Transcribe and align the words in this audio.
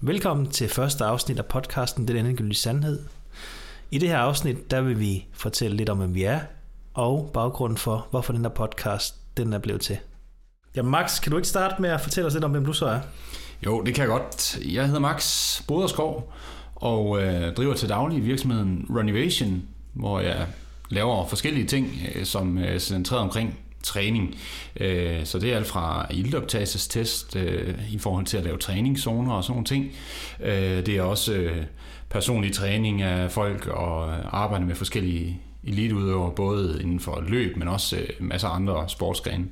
Velkommen 0.00 0.50
til 0.50 0.68
første 0.68 1.04
afsnit 1.04 1.38
af 1.38 1.46
podcasten 1.46 2.08
Den 2.08 2.16
Endegyldige 2.16 2.54
Sandhed. 2.54 2.98
I 3.90 3.98
det 3.98 4.08
her 4.08 4.18
afsnit, 4.18 4.70
der 4.70 4.80
vil 4.80 5.00
vi 5.00 5.26
fortælle 5.32 5.76
lidt 5.76 5.88
om, 5.88 5.98
hvem 5.98 6.14
vi 6.14 6.22
er, 6.22 6.40
og 6.94 7.30
baggrunden 7.34 7.78
for, 7.78 8.06
hvorfor 8.10 8.32
den 8.32 8.42
her 8.42 8.48
podcast 8.48 9.14
den 9.36 9.52
er 9.52 9.58
blevet 9.58 9.80
til. 9.80 9.98
Ja, 10.76 10.82
Max, 10.82 11.20
kan 11.20 11.30
du 11.30 11.36
ikke 11.36 11.48
starte 11.48 11.82
med 11.82 11.90
at 11.90 12.00
fortælle 12.00 12.26
os 12.26 12.32
lidt 12.32 12.44
om, 12.44 12.50
hvem 12.50 12.64
du 12.64 12.72
så 12.72 12.86
er? 12.86 13.00
Jo, 13.66 13.82
det 13.82 13.94
kan 13.94 14.02
jeg 14.02 14.08
godt. 14.08 14.58
Jeg 14.74 14.86
hedder 14.86 15.00
Max 15.00 15.62
Boderskov 15.66 16.32
og 16.74 17.22
øh, 17.22 17.54
driver 17.54 17.74
til 17.74 17.88
daglig 17.88 18.24
virksomheden 18.24 18.86
Runivation, 18.90 19.62
hvor 19.92 20.20
jeg 20.20 20.46
laver 20.88 21.26
forskellige 21.26 21.66
ting, 21.66 21.88
øh, 22.14 22.24
som 22.24 22.58
øh, 22.58 22.74
er 22.74 22.78
centreret 22.78 23.22
omkring 23.22 23.58
træning. 23.86 24.38
Øh, 24.80 25.24
så 25.24 25.38
det 25.38 25.52
er 25.52 25.56
alt 25.56 25.66
fra 25.66 26.06
iltoptagelsestest 26.10 27.36
øh, 27.36 27.74
i 27.92 27.98
forhold 27.98 28.26
til 28.26 28.36
at 28.36 28.44
lave 28.44 28.58
træningszoner 28.58 29.32
og 29.32 29.44
sådan 29.44 29.52
nogle 29.52 29.66
ting. 29.66 29.92
Øh, 30.40 30.86
det 30.86 30.88
er 30.88 31.02
også 31.02 31.34
øh, 31.34 31.64
personlig 32.10 32.52
træning 32.52 33.02
af 33.02 33.30
folk 33.32 33.66
og 33.66 34.14
arbejde 34.38 34.64
med 34.64 34.74
forskellige 34.74 35.40
eliteudøvere, 35.64 36.32
både 36.36 36.78
inden 36.82 37.00
for 37.00 37.24
løb, 37.28 37.56
men 37.56 37.68
også 37.68 37.96
øh, 37.96 38.08
masser 38.20 38.48
af 38.48 38.54
andre 38.54 38.88
sportsgrene. 38.88 39.46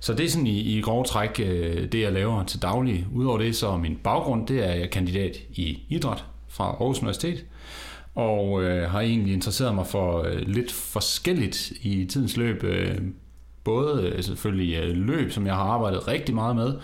Så 0.00 0.14
det 0.14 0.24
er 0.24 0.30
sådan 0.30 0.46
i, 0.46 0.60
i 0.60 0.80
grove 0.80 1.04
træk 1.04 1.40
øh, 1.40 1.92
det, 1.92 2.00
jeg 2.00 2.12
laver 2.12 2.44
til 2.44 2.62
daglig. 2.62 3.06
Udover 3.12 3.38
det, 3.38 3.56
så 3.56 3.76
min 3.76 3.96
baggrund, 3.96 4.46
det 4.46 4.68
er 4.68 4.74
jeg 4.74 4.90
kandidat 4.90 5.36
i 5.50 5.78
idræt 5.88 6.24
fra 6.48 6.64
Aarhus 6.64 6.98
Universitet, 6.98 7.44
og 8.14 8.62
øh, 8.62 8.90
har 8.90 9.00
egentlig 9.00 9.32
interesseret 9.32 9.74
mig 9.74 9.86
for 9.86 10.22
øh, 10.22 10.38
lidt 10.46 10.72
forskelligt 10.72 11.72
i 11.82 12.04
tidens 12.04 12.36
løb. 12.36 12.64
Øh, 12.64 12.98
både 13.66 14.02
øh, 14.02 14.22
selvfølgelig 14.22 14.76
øh, 14.76 14.96
løb, 14.96 15.32
som 15.32 15.46
jeg 15.46 15.54
har 15.54 15.62
arbejdet 15.62 16.08
rigtig 16.08 16.34
meget 16.34 16.56
med, 16.56 16.74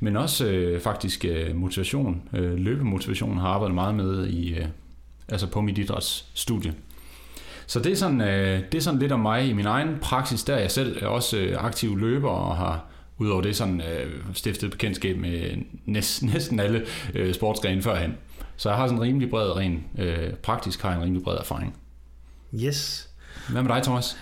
men 0.00 0.16
også 0.16 0.46
øh, 0.46 0.80
faktisk 0.80 1.24
øh, 1.24 1.56
motivation. 1.56 2.22
Øh, 2.32 2.54
løbemotivation 2.54 3.38
har 3.38 3.46
jeg 3.46 3.54
arbejdet 3.54 3.74
meget 3.74 3.94
med 3.94 4.26
i, 4.26 4.54
øh, 4.54 4.66
altså 5.28 5.46
på 5.46 5.60
mit 5.60 5.78
idrætsstudie. 5.78 6.74
Så 7.66 7.80
det 7.80 7.92
er, 7.92 7.96
sådan, 7.96 8.20
øh, 8.20 8.62
det 8.72 8.78
er 8.78 8.82
sådan 8.82 9.00
lidt 9.00 9.12
om 9.12 9.20
mig 9.20 9.48
i 9.48 9.52
min 9.52 9.66
egen 9.66 9.98
praksis, 10.00 10.44
der 10.44 10.54
er 10.54 10.60
jeg 10.60 10.70
selv 10.70 11.06
også 11.06 11.38
øh, 11.38 11.64
aktiv 11.64 11.98
løber 11.98 12.30
og 12.30 12.56
har 12.56 12.86
udover 13.18 13.42
det 13.42 13.56
sådan 13.56 13.80
øh, 13.80 14.12
stiftet 14.32 14.70
bekendtskab 14.70 15.16
med 15.16 15.50
næst, 15.86 16.22
næsten 16.32 16.60
alle 16.60 16.86
øh, 17.14 17.34
sportsgrene 17.34 17.82
førhen. 17.82 18.14
Så 18.56 18.68
jeg 18.68 18.78
har 18.78 18.86
sådan 18.86 18.98
en 18.98 19.02
rimelig 19.02 19.30
bred, 19.30 19.56
ren 19.56 19.84
øh, 19.98 20.34
praktisk 20.34 20.82
har 20.82 20.90
jeg 20.90 20.98
en 20.98 21.04
rimelig 21.04 21.24
bred 21.24 21.36
erfaring. 21.36 21.76
Yes. 22.54 23.08
Hvad 23.48 23.62
med 23.62 23.74
dig, 23.74 23.82
Thomas? 23.82 24.16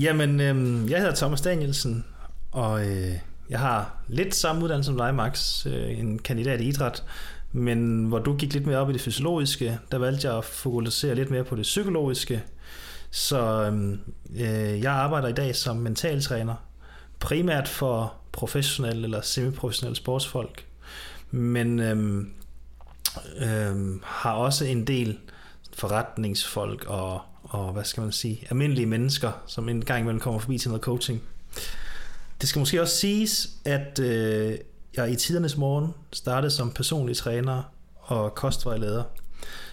Jamen, 0.00 0.40
øh, 0.40 0.90
jeg 0.90 0.98
hedder 0.98 1.14
Thomas 1.14 1.40
Danielsen, 1.40 2.04
og 2.50 2.86
øh, 2.86 3.14
jeg 3.50 3.58
har 3.58 3.96
lidt 4.08 4.34
samme 4.34 4.64
uddannelse 4.64 4.88
som 4.88 4.96
dig, 4.96 5.14
Max, 5.14 5.66
øh, 5.66 5.98
en 5.98 6.18
kandidat 6.18 6.60
i 6.60 6.68
idræt, 6.68 7.04
men 7.52 8.04
hvor 8.04 8.18
du 8.18 8.36
gik 8.36 8.52
lidt 8.52 8.66
mere 8.66 8.78
op 8.78 8.90
i 8.90 8.92
det 8.92 9.00
fysiologiske, 9.00 9.78
der 9.92 9.98
valgte 9.98 10.28
jeg 10.28 10.38
at 10.38 10.44
fokusere 10.44 11.14
lidt 11.14 11.30
mere 11.30 11.44
på 11.44 11.56
det 11.56 11.62
psykologiske. 11.62 12.42
Så 13.10 13.64
øhm, 13.64 14.00
øh, 14.30 14.80
jeg 14.82 14.92
arbejder 14.92 15.28
i 15.28 15.32
dag 15.32 15.56
som 15.56 15.76
mentaltræner, 15.76 16.54
primært 17.18 17.68
for 17.68 18.14
professionelle 18.32 19.04
eller 19.04 19.20
semiprofessionelle 19.20 19.96
sportsfolk, 19.96 20.66
men 21.30 21.80
øh, 21.80 22.24
øh, 23.40 24.00
har 24.04 24.32
også 24.32 24.64
en 24.64 24.86
del 24.86 25.18
forretningsfolk 25.72 26.84
og 26.84 27.20
og 27.50 27.72
hvad 27.72 27.84
skal 27.84 28.00
man 28.00 28.12
sige, 28.12 28.46
almindelige 28.50 28.86
mennesker, 28.86 29.32
som 29.46 29.68
en 29.68 29.84
gang 29.84 30.00
imellem 30.00 30.20
kommer 30.20 30.40
forbi 30.40 30.58
til 30.58 30.68
noget 30.68 30.82
coaching. 30.82 31.22
Det 32.40 32.48
skal 32.48 32.58
måske 32.58 32.82
også 32.82 32.96
siges, 32.96 33.48
at 33.64 33.98
øh, 33.98 34.58
jeg 34.96 35.12
i 35.12 35.16
tidernes 35.16 35.56
morgen 35.56 35.94
startede 36.12 36.50
som 36.50 36.70
personlig 36.70 37.16
træner 37.16 37.62
og 38.00 38.34
kostvejleder. 38.34 39.02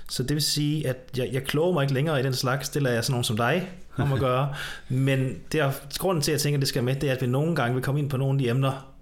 Så 0.10 0.24
det 0.24 0.34
vil 0.34 0.42
sige, 0.42 0.88
at 0.88 0.98
jeg, 1.18 1.30
jeg 1.32 1.44
kloger 1.44 1.74
mig 1.74 1.84
ikke 1.84 1.94
længere 1.94 2.20
i 2.20 2.24
den 2.24 2.34
slags, 2.34 2.70
det 2.70 2.82
lader 2.82 2.96
jeg 2.96 3.04
sådan 3.04 3.14
nogen 3.14 3.24
som 3.24 3.38
dig 3.38 3.70
om 3.98 4.14
at 4.14 4.20
gøre. 4.20 4.54
Men 4.90 5.38
det 5.52 5.60
er, 5.60 5.72
grunden 5.98 6.22
til, 6.22 6.32
at 6.32 6.34
jeg 6.34 6.42
tænker, 6.42 6.58
at 6.58 6.62
det 6.62 6.70
skal 6.70 6.84
med, 6.84 6.96
det 6.96 7.10
er, 7.10 7.14
at 7.14 7.22
vi 7.22 7.28
nogle 7.28 7.56
gange 7.56 7.74
vil 7.74 7.84
komme 7.84 8.00
ind 8.00 8.10
på 8.10 8.18
nogle 8.18 8.34
af 8.34 8.44
de 8.44 8.50
emner, 8.50 8.94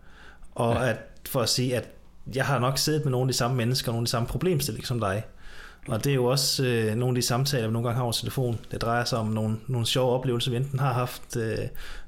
og 0.55 0.75
ja. 0.75 0.89
at, 0.89 0.97
for 1.29 1.41
at 1.41 1.49
sige, 1.49 1.75
at 1.75 1.89
jeg 2.35 2.45
har 2.45 2.59
nok 2.59 2.77
siddet 2.77 3.05
med 3.05 3.11
nogle 3.11 3.23
af 3.23 3.27
de 3.27 3.37
samme 3.37 3.57
mennesker, 3.57 3.91
nogle 3.91 4.03
af 4.03 4.05
de 4.05 4.11
samme 4.11 4.27
problemstillinger 4.27 4.87
som 4.87 4.99
dig. 4.99 5.23
Og 5.87 6.03
det 6.03 6.09
er 6.09 6.15
jo 6.15 6.25
også 6.25 6.65
øh, 6.65 6.95
nogle 6.95 7.17
af 7.17 7.21
de 7.21 7.27
samtaler, 7.27 7.67
vi 7.67 7.73
nogle 7.73 7.87
gange 7.87 7.97
har 7.97 8.03
over 8.03 8.11
telefon. 8.11 8.59
Det 8.71 8.81
drejer 8.81 9.05
sig 9.05 9.19
om 9.19 9.27
nogle, 9.27 9.57
nogle 9.67 9.87
sjove 9.87 10.11
oplevelser, 10.11 10.51
vi 10.51 10.57
enten 10.57 10.79
har 10.79 10.93
haft 10.93 11.37
øh, 11.37 11.57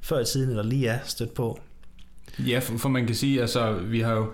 før 0.01 0.19
i 0.19 0.25
tiden, 0.25 0.49
eller 0.49 0.63
lige 0.63 0.87
er 0.87 0.99
stødt 1.03 1.33
på. 1.33 1.59
Ja, 2.39 2.59
for, 2.59 2.77
for 2.77 2.89
man 2.89 3.05
kan 3.05 3.15
sige, 3.15 3.41
altså 3.41 3.73
vi 3.73 3.99
har 3.99 4.13
jo, 4.13 4.31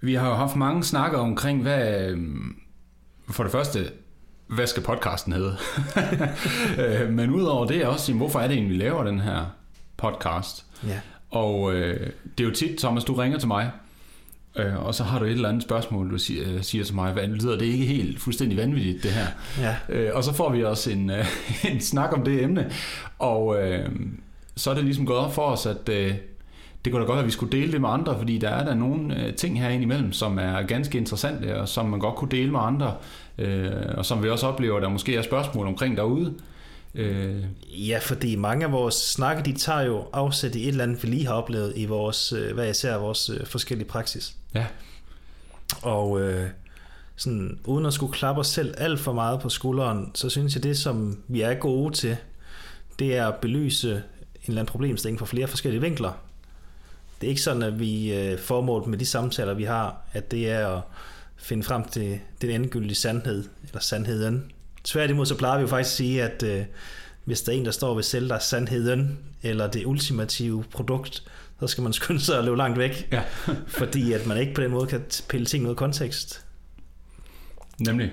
vi 0.00 0.14
har 0.14 0.28
jo 0.28 0.34
haft 0.34 0.56
mange 0.56 0.84
snakker 0.84 1.18
omkring, 1.18 1.62
hvad, 1.62 2.00
øh, 2.00 2.18
for 3.30 3.42
det 3.42 3.52
første, 3.52 3.90
hvad 4.46 4.66
skal 4.66 4.82
podcasten 4.82 5.32
hedde? 5.32 5.56
Øh, 6.78 7.10
men 7.10 7.30
udover 7.30 7.66
det 7.66 7.86
også, 7.86 8.12
hvorfor 8.12 8.40
er 8.40 8.48
det 8.48 8.54
egentlig, 8.54 8.78
vi 8.78 8.84
laver 8.84 9.04
den 9.04 9.20
her 9.20 9.46
podcast? 9.96 10.66
Ja. 10.86 11.00
Og 11.30 11.74
øh, 11.74 12.10
det 12.38 12.44
er 12.44 12.48
jo 12.48 12.54
tit, 12.54 12.78
Thomas, 12.78 13.04
du 13.04 13.14
ringer 13.14 13.38
til 13.38 13.48
mig, 13.48 13.70
Øh, 14.56 14.86
og 14.86 14.94
så 14.94 15.04
har 15.04 15.18
du 15.18 15.24
et 15.24 15.30
eller 15.30 15.48
andet 15.48 15.62
spørgsmål, 15.62 16.10
du 16.10 16.18
siger, 16.18 16.54
øh, 16.54 16.62
siger 16.62 16.84
til 16.84 16.94
mig, 16.94 17.12
hvad 17.12 17.26
lyder 17.26 17.58
det 17.58 17.66
ikke 17.66 17.84
helt 17.84 18.20
fuldstændig 18.20 18.58
vanvittigt, 18.58 19.02
det 19.02 19.10
her? 19.10 19.26
Ja. 19.60 19.76
Øh, 19.88 20.10
og 20.14 20.24
så 20.24 20.34
får 20.34 20.50
vi 20.50 20.64
også 20.64 20.90
en, 20.90 21.10
øh, 21.10 21.26
en 21.72 21.80
snak 21.80 22.12
om 22.12 22.24
det 22.24 22.42
emne, 22.42 22.70
og 23.18 23.62
øh, 23.62 23.88
så 24.56 24.70
er 24.70 24.74
det 24.74 24.84
ligesom 24.84 25.06
gået 25.06 25.18
op 25.18 25.34
for 25.34 25.42
os, 25.42 25.66
at 25.66 25.88
øh, 25.88 26.14
det 26.84 26.92
kunne 26.92 27.02
da 27.02 27.06
godt 27.06 27.16
være, 27.16 27.22
at 27.22 27.26
vi 27.26 27.30
skulle 27.30 27.58
dele 27.58 27.72
det 27.72 27.80
med 27.80 27.88
andre, 27.88 28.18
fordi 28.18 28.38
der 28.38 28.48
er 28.48 28.64
der 28.64 28.74
nogle 28.74 29.26
øh, 29.26 29.34
ting 29.34 29.60
herinde 29.60 29.82
imellem, 29.82 30.12
som 30.12 30.38
er 30.38 30.62
ganske 30.62 30.98
interessante, 30.98 31.60
og 31.60 31.68
som 31.68 31.86
man 31.86 32.00
godt 32.00 32.14
kunne 32.14 32.30
dele 32.30 32.50
med 32.50 32.60
andre, 32.60 32.94
øh, 33.38 33.70
og 33.96 34.04
som 34.06 34.22
vi 34.22 34.28
også 34.28 34.46
oplever, 34.46 34.80
der 34.80 34.88
måske 34.88 35.16
er 35.16 35.22
spørgsmål 35.22 35.66
omkring 35.66 35.96
derude. 35.96 36.34
Øh. 36.94 37.44
Ja, 37.66 37.98
fordi 38.02 38.36
mange 38.36 38.66
af 38.66 38.72
vores 38.72 38.94
snakke, 38.94 39.42
de 39.42 39.52
tager 39.52 39.80
jo 39.80 40.06
afsæt 40.12 40.54
i 40.54 40.62
et 40.62 40.68
eller 40.68 40.84
andet, 40.84 41.02
vi 41.02 41.08
lige 41.08 41.26
har 41.26 41.34
oplevet 41.34 41.72
i 41.76 41.84
vores, 41.84 42.32
øh, 42.32 42.54
hvad 42.54 42.64
jeg 42.64 42.76
ser, 42.76 42.96
vores 42.96 43.30
øh, 43.30 43.46
forskellige 43.46 43.88
praksis. 43.88 44.34
Ja. 44.54 44.66
Og 45.82 46.20
øh, 46.20 46.50
sådan, 47.16 47.58
uden 47.64 47.86
at 47.86 47.92
skulle 47.92 48.12
klappe 48.12 48.40
os 48.40 48.48
selv 48.48 48.74
alt 48.78 49.00
for 49.00 49.12
meget 49.12 49.40
på 49.40 49.48
skulderen, 49.48 50.10
så 50.14 50.28
synes 50.28 50.54
jeg, 50.54 50.62
det 50.62 50.78
som 50.78 51.22
vi 51.28 51.40
er 51.40 51.54
gode 51.54 51.94
til, 51.94 52.16
det 52.98 53.16
er 53.16 53.28
at 53.28 53.34
belyse 53.36 53.90
en 53.90 54.00
eller 54.46 54.60
anden 54.60 54.72
problemstilling 54.72 55.18
fra 55.18 55.26
flere 55.26 55.46
forskellige 55.46 55.80
vinkler. 55.80 56.12
Det 57.20 57.26
er 57.26 57.30
ikke 57.30 57.42
sådan, 57.42 57.62
at 57.62 57.80
vi 57.80 58.14
øh, 58.14 58.38
formålet 58.38 58.88
med 58.88 58.98
de 58.98 59.06
samtaler, 59.06 59.54
vi 59.54 59.64
har, 59.64 59.96
at 60.12 60.30
det 60.30 60.50
er 60.50 60.68
at 60.68 60.82
finde 61.36 61.62
frem 61.62 61.88
til 61.88 62.20
den 62.40 62.50
endegyldige 62.50 62.94
sandhed, 62.94 63.44
eller 63.66 63.80
sandheden. 63.80 64.52
Tværtimod 64.84 65.26
så 65.26 65.36
plejer 65.36 65.56
vi 65.56 65.62
jo 65.62 65.68
faktisk 65.68 65.92
at 65.92 65.96
sige, 65.96 66.22
at 66.22 66.42
øh, 66.42 66.64
hvis 67.24 67.42
der 67.42 67.52
er 67.52 67.56
en, 67.56 67.64
der 67.64 67.70
står 67.70 67.94
ved 67.94 68.02
sælge 68.02 68.28
dig 68.28 68.42
sandheden, 68.42 69.18
eller 69.42 69.66
det 69.66 69.86
ultimative 69.86 70.64
produkt, 70.70 71.22
så 71.60 71.66
skal 71.66 71.82
man 71.82 71.92
skynde 72.02 72.20
sig 72.20 72.38
at 72.38 72.44
løbe 72.44 72.56
langt 72.56 72.78
væk. 72.78 73.08
Ja. 73.12 73.22
fordi 73.78 74.12
at 74.12 74.26
man 74.26 74.38
ikke 74.38 74.54
på 74.54 74.60
den 74.60 74.70
måde 74.70 74.86
kan 74.86 75.02
pille 75.28 75.46
ting 75.46 75.64
ud 75.64 75.70
af 75.70 75.76
kontekst. 75.76 76.44
Nemlig. 77.78 78.12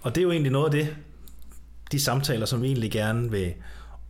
Og 0.00 0.14
det 0.14 0.20
er 0.20 0.22
jo 0.22 0.30
egentlig 0.30 0.52
noget 0.52 0.64
af 0.64 0.70
det, 0.70 0.96
de 1.92 2.00
samtaler, 2.00 2.46
som 2.46 2.62
vi 2.62 2.66
egentlig 2.66 2.90
gerne 2.90 3.30
vil 3.30 3.52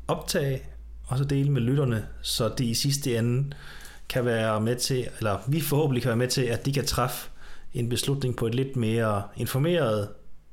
optage, 0.08 0.62
og 1.06 1.18
så 1.18 1.24
dele 1.24 1.50
med 1.50 1.62
lytterne, 1.62 2.06
så 2.22 2.48
de 2.58 2.64
i 2.64 2.74
sidste 2.74 3.18
ende 3.18 3.52
kan 4.08 4.24
være 4.24 4.60
med 4.60 4.76
til, 4.76 5.08
eller 5.18 5.38
vi 5.48 5.60
forhåbentlig 5.60 6.02
kan 6.02 6.08
være 6.08 6.16
med 6.16 6.28
til, 6.28 6.42
at 6.42 6.66
de 6.66 6.72
kan 6.72 6.86
træffe 6.86 7.30
en 7.74 7.88
beslutning 7.88 8.36
på 8.36 8.46
et 8.46 8.54
lidt 8.54 8.76
mere 8.76 9.22
informeret 9.36 10.08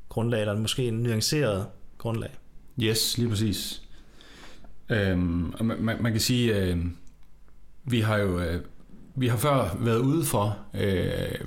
grundlag, 0.09 0.42
eller 0.42 0.59
måske 0.59 0.88
en 0.88 0.94
nuanceret 0.94 1.68
grundlag. 1.97 2.31
Yes, 2.84 3.18
lige 3.18 3.30
præcis. 3.30 3.81
Øhm, 4.90 5.53
man, 5.62 5.97
man 6.02 6.12
kan 6.12 6.22
sige, 6.22 6.58
øh, 6.58 6.78
vi 7.84 8.00
har 8.00 8.18
jo 8.18 8.40
øh, 8.40 8.62
vi 9.19 9.28
har 9.28 9.38
før 9.38 9.78
været 9.80 10.00
ude 10.00 10.25
for, 10.25 10.58
øh, 10.74 11.40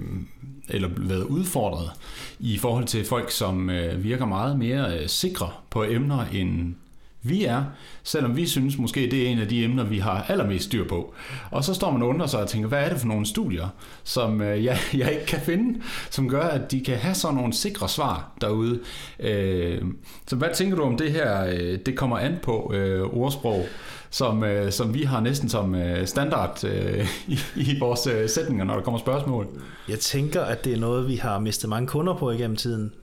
eller 0.69 0.89
været 0.97 1.25
udfordret 1.25 1.91
i 2.39 2.59
forhold 2.59 2.84
til 2.84 3.04
folk, 3.04 3.31
som 3.31 3.71
øh, 3.71 4.04
virker 4.04 4.27
meget 4.27 4.59
mere 4.59 4.98
øh, 4.98 5.09
sikre 5.09 5.51
på 5.71 5.84
emner, 5.84 6.25
end 6.33 6.75
vi 7.22 7.45
er, 7.45 7.65
selvom 8.03 8.36
vi 8.36 8.47
synes 8.47 8.78
måske, 8.78 9.10
det 9.10 9.22
er 9.22 9.28
en 9.28 9.39
af 9.39 9.48
de 9.48 9.65
emner, 9.65 9.84
vi 9.84 9.98
har 9.98 10.24
allermest 10.28 10.65
styr 10.65 10.89
på. 10.89 11.15
Og 11.51 11.65
så 11.65 11.74
står 11.74 11.91
man 11.91 12.03
og 12.03 12.09
undrer 12.09 12.27
sig 12.27 12.41
og 12.41 12.48
tænker, 12.48 12.69
hvad 12.69 12.84
er 12.84 12.89
det 12.89 12.98
for 12.98 13.07
nogle 13.07 13.27
studier, 13.27 13.69
som 14.04 14.41
øh, 14.41 14.65
jeg, 14.65 14.78
jeg 14.95 15.13
ikke 15.13 15.27
kan 15.27 15.41
finde, 15.41 15.80
som 16.10 16.28
gør, 16.28 16.42
at 16.42 16.71
de 16.71 16.80
kan 16.80 16.97
have 16.97 17.15
sådan 17.15 17.36
nogle 17.36 17.53
sikre 17.53 17.89
svar 17.89 18.33
derude. 18.41 18.80
Øh, 19.21 19.83
så 20.27 20.36
hvad 20.36 20.48
tænker 20.54 20.77
du 20.77 20.83
om 20.83 20.97
det 20.97 21.13
her, 21.13 21.45
øh, 21.45 21.78
det 21.86 21.97
kommer 21.97 22.19
an 22.19 22.39
på 22.42 22.72
øh, 22.74 23.03
ordsprog? 23.03 23.66
Som, 24.12 24.44
øh, 24.44 24.72
som 24.72 24.94
vi 24.94 25.03
har 25.03 25.20
næsten 25.20 25.48
som 25.48 25.74
øh, 25.74 26.06
standard 26.06 26.64
øh, 26.64 27.09
i, 27.28 27.38
i 27.56 27.78
vores 27.78 28.06
øh, 28.06 28.28
sætninger, 28.28 28.64
når 28.64 28.74
der 28.74 28.82
kommer 28.82 29.00
spørgsmål. 29.00 29.48
Jeg 29.88 29.98
tænker, 29.98 30.42
at 30.42 30.64
det 30.64 30.72
er 30.72 30.76
noget, 30.76 31.09
vi 31.09 31.16
har 31.16 31.38
mistet 31.38 31.70
mange 31.70 31.86
kunder 31.88 32.14
på 32.14 32.30
igennem 32.30 32.56
tiden. 32.56 32.94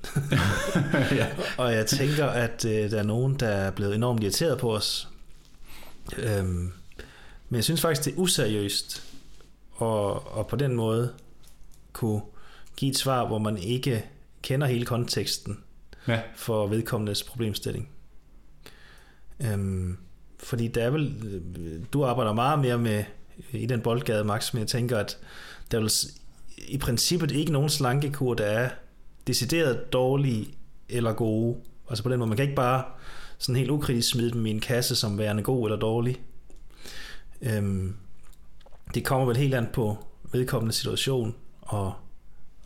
ja. 1.11 1.27
Og 1.57 1.73
jeg 1.73 1.85
tænker, 1.85 2.25
at 2.25 2.65
øh, 2.65 2.91
der 2.91 2.99
er 2.99 3.03
nogen, 3.03 3.35
der 3.35 3.47
er 3.47 3.71
blevet 3.71 3.95
enormt 3.95 4.23
irriteret 4.23 4.57
på 4.57 4.75
os. 4.75 5.07
Øhm, 6.17 6.71
men 7.49 7.55
jeg 7.55 7.63
synes 7.63 7.81
faktisk, 7.81 8.05
det 8.05 8.13
er 8.13 8.17
useriøst 8.19 9.03
og, 9.73 10.37
og 10.37 10.47
på 10.47 10.55
den 10.55 10.75
måde 10.75 11.13
kunne 11.93 12.21
give 12.77 12.91
et 12.91 12.97
svar, 12.97 13.27
hvor 13.27 13.37
man 13.37 13.57
ikke 13.57 14.05
kender 14.41 14.67
hele 14.67 14.85
konteksten 14.85 15.59
Ja. 16.07 16.21
for 16.35 16.67
vedkommendes 16.67 17.23
problemstilling. 17.23 17.89
Øhm, 19.39 19.97
fordi 20.43 20.67
der 20.67 20.83
er 20.83 20.89
vel, 20.89 21.41
du 21.93 22.03
arbejder 22.03 22.33
meget 22.33 22.59
mere 22.59 22.77
med 22.77 23.03
i 23.51 23.65
den 23.65 23.81
boldgade, 23.81 24.23
Max, 24.23 24.53
men 24.53 24.59
jeg 24.59 24.67
tænker, 24.67 24.97
at 24.97 25.17
der 25.71 25.77
er 25.77 25.81
vel 25.81 25.91
i 26.67 26.77
princippet 26.77 27.31
ikke 27.31 27.51
nogen 27.51 27.69
slankekur, 27.69 28.33
der 28.33 28.45
er 28.45 28.69
decideret 29.27 29.93
dårlige 29.93 30.47
eller 30.89 31.13
gode. 31.13 31.57
Altså 31.89 32.03
på 32.03 32.09
den 32.09 32.19
måde, 32.19 32.27
man 32.27 32.37
kan 32.37 32.43
ikke 32.43 32.55
bare 32.55 32.83
sådan 33.37 33.55
helt 33.55 33.71
ukritisk 33.71 34.09
smide 34.09 34.31
dem 34.31 34.45
i 34.45 34.49
en 34.49 34.59
kasse 34.59 34.95
som 34.95 35.17
værende 35.17 35.43
god 35.43 35.67
eller 35.67 35.79
dårlig. 35.79 36.21
Øhm, 37.41 37.95
det 38.93 39.05
kommer 39.05 39.25
vel 39.25 39.37
helt 39.37 39.53
an 39.53 39.67
på 39.73 39.97
vedkommende 40.31 40.73
situation, 40.73 41.35
og 41.61 41.93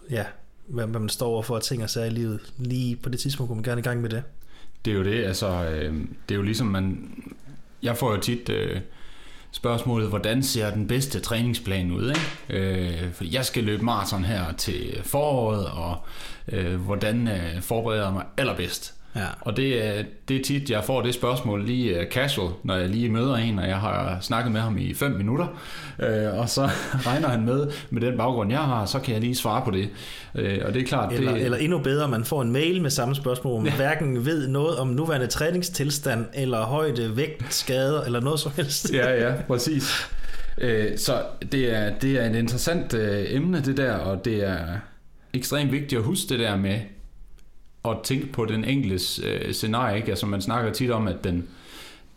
ja, 0.10 0.26
hvad, 0.68 0.88
hvad 0.88 1.00
man 1.00 1.10
står 1.10 1.28
over 1.28 1.44
for 1.44 1.56
at 1.56 1.64
ting 1.64 1.84
og 1.84 1.90
sager 1.90 2.08
i 2.08 2.10
livet. 2.10 2.54
Lige 2.58 2.96
på 2.96 3.10
det 3.10 3.20
tidspunkt 3.20 3.48
kunne 3.48 3.58
man 3.58 3.64
gerne 3.64 3.80
i 3.80 3.84
gang 3.84 4.02
med 4.02 4.10
det. 4.10 4.24
Det 4.86 4.94
er 4.94 4.98
jo 4.98 5.04
det, 5.04 5.24
altså, 5.24 5.48
øh, 5.48 5.94
det 6.30 6.36
er 6.36 6.36
jo 6.36 6.42
ligesom 6.42 6.68
man, 6.68 7.14
jeg 7.84 7.98
får 7.98 8.12
jo 8.12 8.18
tit 8.18 8.50
øh, 8.50 8.82
spørgsmålet, 9.52 10.10
hvordan 10.10 10.44
ser 10.44 10.70
den 10.70 10.88
bedste 10.88 11.20
træningsplan 11.20 11.92
ud, 11.92 12.10
ikke? 12.10 12.64
Øh, 12.64 13.14
for 13.14 13.24
jeg 13.24 13.46
skal 13.46 13.64
løbe 13.64 13.86
maraton 13.86 14.26
her 14.26 14.54
til 14.54 15.02
foråret, 15.04 15.66
og 15.66 15.98
øh, 16.48 16.76
hvordan 16.76 17.28
øh, 17.28 17.62
forbereder 17.62 18.04
jeg 18.04 18.14
mig 18.14 18.26
allerbedst? 18.38 18.94
Ja. 19.16 19.26
Og 19.42 19.58
det 19.58 19.86
er, 19.86 20.04
det 20.28 20.38
er 20.38 20.44
tit, 20.44 20.70
jeg 20.70 20.84
får 20.84 21.02
det 21.02 21.14
spørgsmål 21.14 21.66
lige 21.66 22.00
uh, 22.00 22.06
casual, 22.12 22.50
når 22.64 22.76
jeg 22.76 22.90
lige 22.90 23.10
møder 23.10 23.36
en, 23.36 23.60
og 23.60 23.68
jeg 23.68 23.78
har 23.78 24.18
snakket 24.22 24.52
med 24.52 24.62
ham 24.62 24.78
i 24.78 24.94
5 24.94 25.12
minutter, 25.12 25.48
øh, 26.00 26.40
og 26.40 26.50
så 26.50 26.70
regner 27.08 27.28
han 27.28 27.46
med, 27.46 27.68
med 27.90 28.02
den 28.02 28.18
baggrund, 28.18 28.52
jeg 28.52 28.60
har, 28.62 28.86
så 28.86 29.00
kan 29.00 29.14
jeg 29.14 29.22
lige 29.22 29.36
svare 29.36 29.62
på 29.66 29.72
det. 29.72 29.90
Øh, 30.36 30.60
og 30.66 30.74
det 30.74 30.82
er 30.82 30.86
klart, 30.86 31.14
Eller, 31.14 31.34
det, 31.34 31.42
eller 31.44 31.58
endnu 31.58 31.80
bedre, 31.80 32.08
man 32.08 32.24
får 32.24 32.42
en 32.42 32.52
mail 32.52 32.82
med 32.82 32.90
samme 32.90 33.16
spørgsmål, 33.16 33.52
hvor 33.52 33.62
man 33.62 33.70
ja. 33.70 33.76
hverken 33.76 34.26
ved 34.26 34.48
noget 34.48 34.78
om 34.78 34.88
nuværende 34.88 35.28
træningstilstand, 35.28 36.26
eller 36.34 36.62
højde, 36.62 37.18
vægt, 37.18 37.54
skader, 37.54 38.02
eller 38.02 38.20
noget 38.20 38.40
som 38.40 38.52
helst. 38.56 38.94
ja, 38.94 39.28
ja, 39.28 39.34
præcis. 39.48 40.08
Øh, 40.58 40.98
så 40.98 41.22
det 41.52 41.76
er, 41.76 41.94
det 42.02 42.12
er 42.12 42.30
et 42.30 42.36
interessant 42.36 42.94
øh, 42.94 43.26
emne, 43.28 43.62
det 43.62 43.78
der, 43.78 43.94
og 43.94 44.26
det 44.26 44.48
er 44.48 44.58
ekstremt 45.34 45.72
vigtigt 45.72 46.00
at 46.00 46.06
huske 46.06 46.30
det 46.30 46.40
der 46.40 46.56
med 46.56 46.80
at 47.86 47.98
tænke 48.04 48.28
på 48.28 48.46
den 48.46 48.66
enkelte 48.66 49.28
øh, 49.28 49.54
scenarie. 49.54 49.98
Ikke? 49.98 50.10
Altså 50.10 50.26
man 50.26 50.42
snakker 50.42 50.72
tit 50.72 50.92
om, 50.92 51.08
at 51.08 51.24
den, 51.24 51.48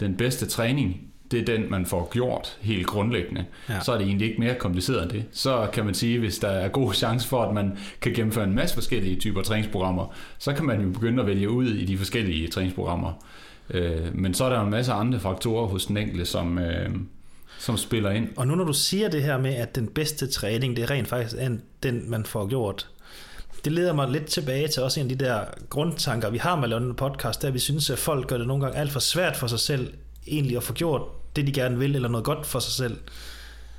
den 0.01 0.17
bedste 0.17 0.47
træning, 0.47 1.01
det 1.31 1.41
er 1.41 1.45
den, 1.45 1.71
man 1.71 1.87
får 1.87 2.09
gjort 2.13 2.59
helt 2.61 2.87
grundlæggende. 2.87 3.45
Ja. 3.69 3.81
Så 3.81 3.93
er 3.93 3.99
det 3.99 4.07
egentlig 4.07 4.29
ikke 4.29 4.41
mere 4.41 4.55
kompliceret 4.55 5.03
end 5.03 5.11
det. 5.11 5.25
Så 5.33 5.69
kan 5.73 5.85
man 5.85 5.95
sige, 5.95 6.19
hvis 6.19 6.39
der 6.39 6.49
er 6.49 6.69
god 6.69 6.95
chance 6.95 7.29
for, 7.29 7.43
at 7.43 7.55
man 7.55 7.79
kan 8.01 8.13
gennemføre 8.13 8.45
en 8.45 8.55
masse 8.55 8.75
forskellige 8.75 9.17
typer 9.17 9.43
træningsprogrammer, 9.43 10.15
så 10.39 10.53
kan 10.53 10.65
man 10.65 10.81
jo 10.81 10.91
begynde 10.91 11.21
at 11.23 11.27
vælge 11.27 11.51
ud 11.51 11.67
i 11.67 11.85
de 11.85 11.99
forskellige 11.99 12.49
træningsprogrammer. 12.49 13.13
Øh, 13.71 14.15
men 14.15 14.35
så 14.35 14.45
er 14.45 14.49
der 14.49 14.61
en 14.61 14.71
masse 14.71 14.93
andre 14.93 15.21
faktorer 15.21 15.67
hos 15.67 15.87
den 15.87 15.97
enkelte, 15.97 16.25
som, 16.25 16.59
øh, 16.59 16.91
som 17.59 17.77
spiller 17.77 18.11
ind. 18.11 18.29
Og 18.37 18.47
nu 18.47 18.55
når 18.55 18.65
du 18.65 18.73
siger 18.73 19.09
det 19.09 19.23
her 19.23 19.39
med, 19.39 19.55
at 19.55 19.77
den 19.77 19.89
bedste 19.89 20.27
træning, 20.27 20.77
det 20.77 20.83
er 20.83 20.91
rent 20.91 21.09
faktisk 21.09 21.37
den, 21.83 22.11
man 22.11 22.25
får 22.25 22.47
gjort, 22.47 22.89
det 23.67 23.75
leder 23.75 23.93
mig 23.93 24.09
lidt 24.09 24.27
tilbage 24.27 24.69
til 24.69 24.83
også 24.83 25.01
en 25.01 25.11
af 25.11 25.19
de 25.19 25.25
der 25.25 25.45
grundtanker, 25.71 26.31
vi 26.31 26.39
har 26.39 26.57
med 26.57 26.65
at 26.65 26.71
lave 26.71 26.81
den 26.81 26.95
podcast, 26.95 27.43
der 27.43 27.51
vi 27.51 27.59
synes, 27.59 27.91
at 27.91 27.99
folk 27.99 28.27
gør 28.27 28.39
det 28.39 28.47
nogle 28.47 28.65
gange 28.65 28.79
alt 28.79 28.93
for 28.93 29.01
svært 29.01 29.37
for 29.37 29.47
sig 29.47 29.61
selv, 29.61 29.95
egentlig 30.27 30.57
at 30.57 30.63
få 30.63 30.73
gjort 30.73 31.03
det, 31.37 31.47
de 31.47 31.53
gerne 31.53 31.79
vil, 31.79 31.95
eller 31.95 32.09
noget 32.09 32.25
godt 32.25 32.47
for 32.47 32.59
sig 32.59 32.73
selv, 32.73 32.97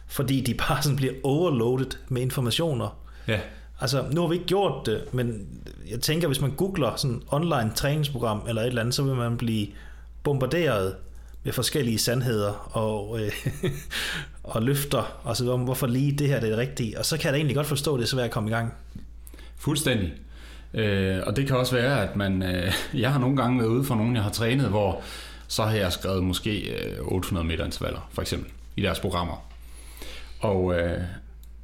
fordi 0.07 0.41
de 0.41 0.53
bare 0.53 0.83
sådan 0.83 0.95
bliver 0.95 1.13
overloaded 1.23 1.91
med 2.09 2.21
informationer. 2.21 2.97
Ja, 3.27 3.39
Altså, 3.81 4.05
nu 4.11 4.21
har 4.21 4.27
vi 4.27 4.35
ikke 4.35 4.47
gjort 4.47 4.85
det, 4.85 5.13
men 5.13 5.47
jeg 5.89 5.99
tænker, 5.99 6.27
hvis 6.27 6.41
man 6.41 6.51
googler 6.51 6.95
sådan 6.95 7.21
online 7.27 7.71
træningsprogram 7.75 8.41
eller 8.47 8.61
et 8.61 8.67
eller 8.67 8.81
andet, 8.81 8.95
så 8.95 9.03
vil 9.03 9.15
man 9.15 9.37
blive 9.37 9.67
bombarderet 10.23 10.95
med 11.43 11.53
forskellige 11.53 11.99
sandheder 11.99 12.77
og, 12.77 13.19
øh, 13.21 13.31
og 14.43 14.63
løfter, 14.63 15.19
og 15.23 15.37
så 15.37 15.51
om, 15.51 15.61
hvorfor 15.61 15.87
lige 15.87 16.11
det 16.11 16.27
her 16.27 16.39
det 16.39 16.47
er 16.47 16.49
det 16.49 16.57
rigtige. 16.59 16.99
Og 16.99 17.05
så 17.05 17.17
kan 17.17 17.25
jeg 17.25 17.33
da 17.33 17.37
egentlig 17.37 17.55
godt 17.55 17.67
forstå, 17.67 17.93
at 17.93 17.99
det 17.99 18.05
er 18.05 18.09
svært 18.09 18.25
at 18.25 18.31
komme 18.31 18.49
i 18.49 18.53
gang. 18.53 18.73
Fuldstændig. 19.57 20.13
Øh, 20.73 21.17
og 21.27 21.35
det 21.35 21.47
kan 21.47 21.55
også 21.57 21.75
være, 21.75 22.09
at 22.09 22.15
man... 22.15 22.43
Øh, 22.43 22.73
jeg 23.01 23.11
har 23.13 23.19
nogle 23.19 23.37
gange 23.37 23.59
været 23.59 23.69
ude 23.69 23.83
for 23.83 23.95
nogen, 23.95 24.15
jeg 24.15 24.23
har 24.23 24.31
trænet, 24.31 24.67
hvor 24.69 25.01
så 25.47 25.63
har 25.63 25.75
jeg 25.75 25.91
skrevet 25.91 26.23
måske 26.23 26.59
øh, 26.59 26.97
800 27.01 27.47
meter 27.47 27.65
intervaller, 27.65 28.09
for 28.13 28.21
eksempel, 28.21 28.51
i 28.77 28.81
deres 28.81 28.99
programmer. 28.99 29.45
Og 30.39 30.79
øh, 30.79 31.01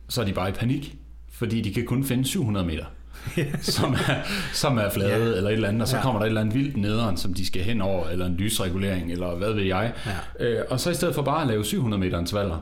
så 0.10 0.22
er 0.22 0.26
de 0.26 0.34
bare 0.34 0.50
i 0.50 0.52
panik, 0.52 0.96
fordi 1.32 1.62
de 1.62 1.74
kan 1.74 1.86
kun 1.86 2.04
finde 2.04 2.26
700 2.26 2.66
meter, 2.66 2.86
som 3.62 3.94
er, 3.94 4.16
som 4.54 4.78
er 4.78 4.90
flade 4.90 5.10
ja. 5.32 5.38
eller 5.38 5.50
et 5.50 5.54
eller 5.54 5.68
andet, 5.68 5.82
og 5.82 5.88
så 5.88 5.96
Ja. 5.96 6.02
kommer 6.02 6.20
der 6.20 6.26
et 6.26 6.30
eller 6.30 6.42
andet 6.42 6.56
vildt 6.56 6.78
nederen, 6.78 7.18
som 7.18 7.34
de 7.34 7.46
skal 7.48 7.62
hen 7.64 7.82
over, 7.82 8.08
eller 8.10 8.26
en 8.26 8.36
lysregulering, 8.36 9.12
eller 9.12 9.36
hvad 9.36 9.54
ved 9.54 9.64
jeg. 9.64 9.94
Ja. 10.40 10.46
Øh, 10.46 10.66
og 10.70 10.80
så 10.80 10.90
i 10.90 10.94
stedet 10.94 11.16
for 11.16 11.22
bare 11.22 11.42
at 11.42 11.48
lave 11.48 11.66
700 11.66 12.00
meter 12.00 12.20
intervaller, 12.20 12.58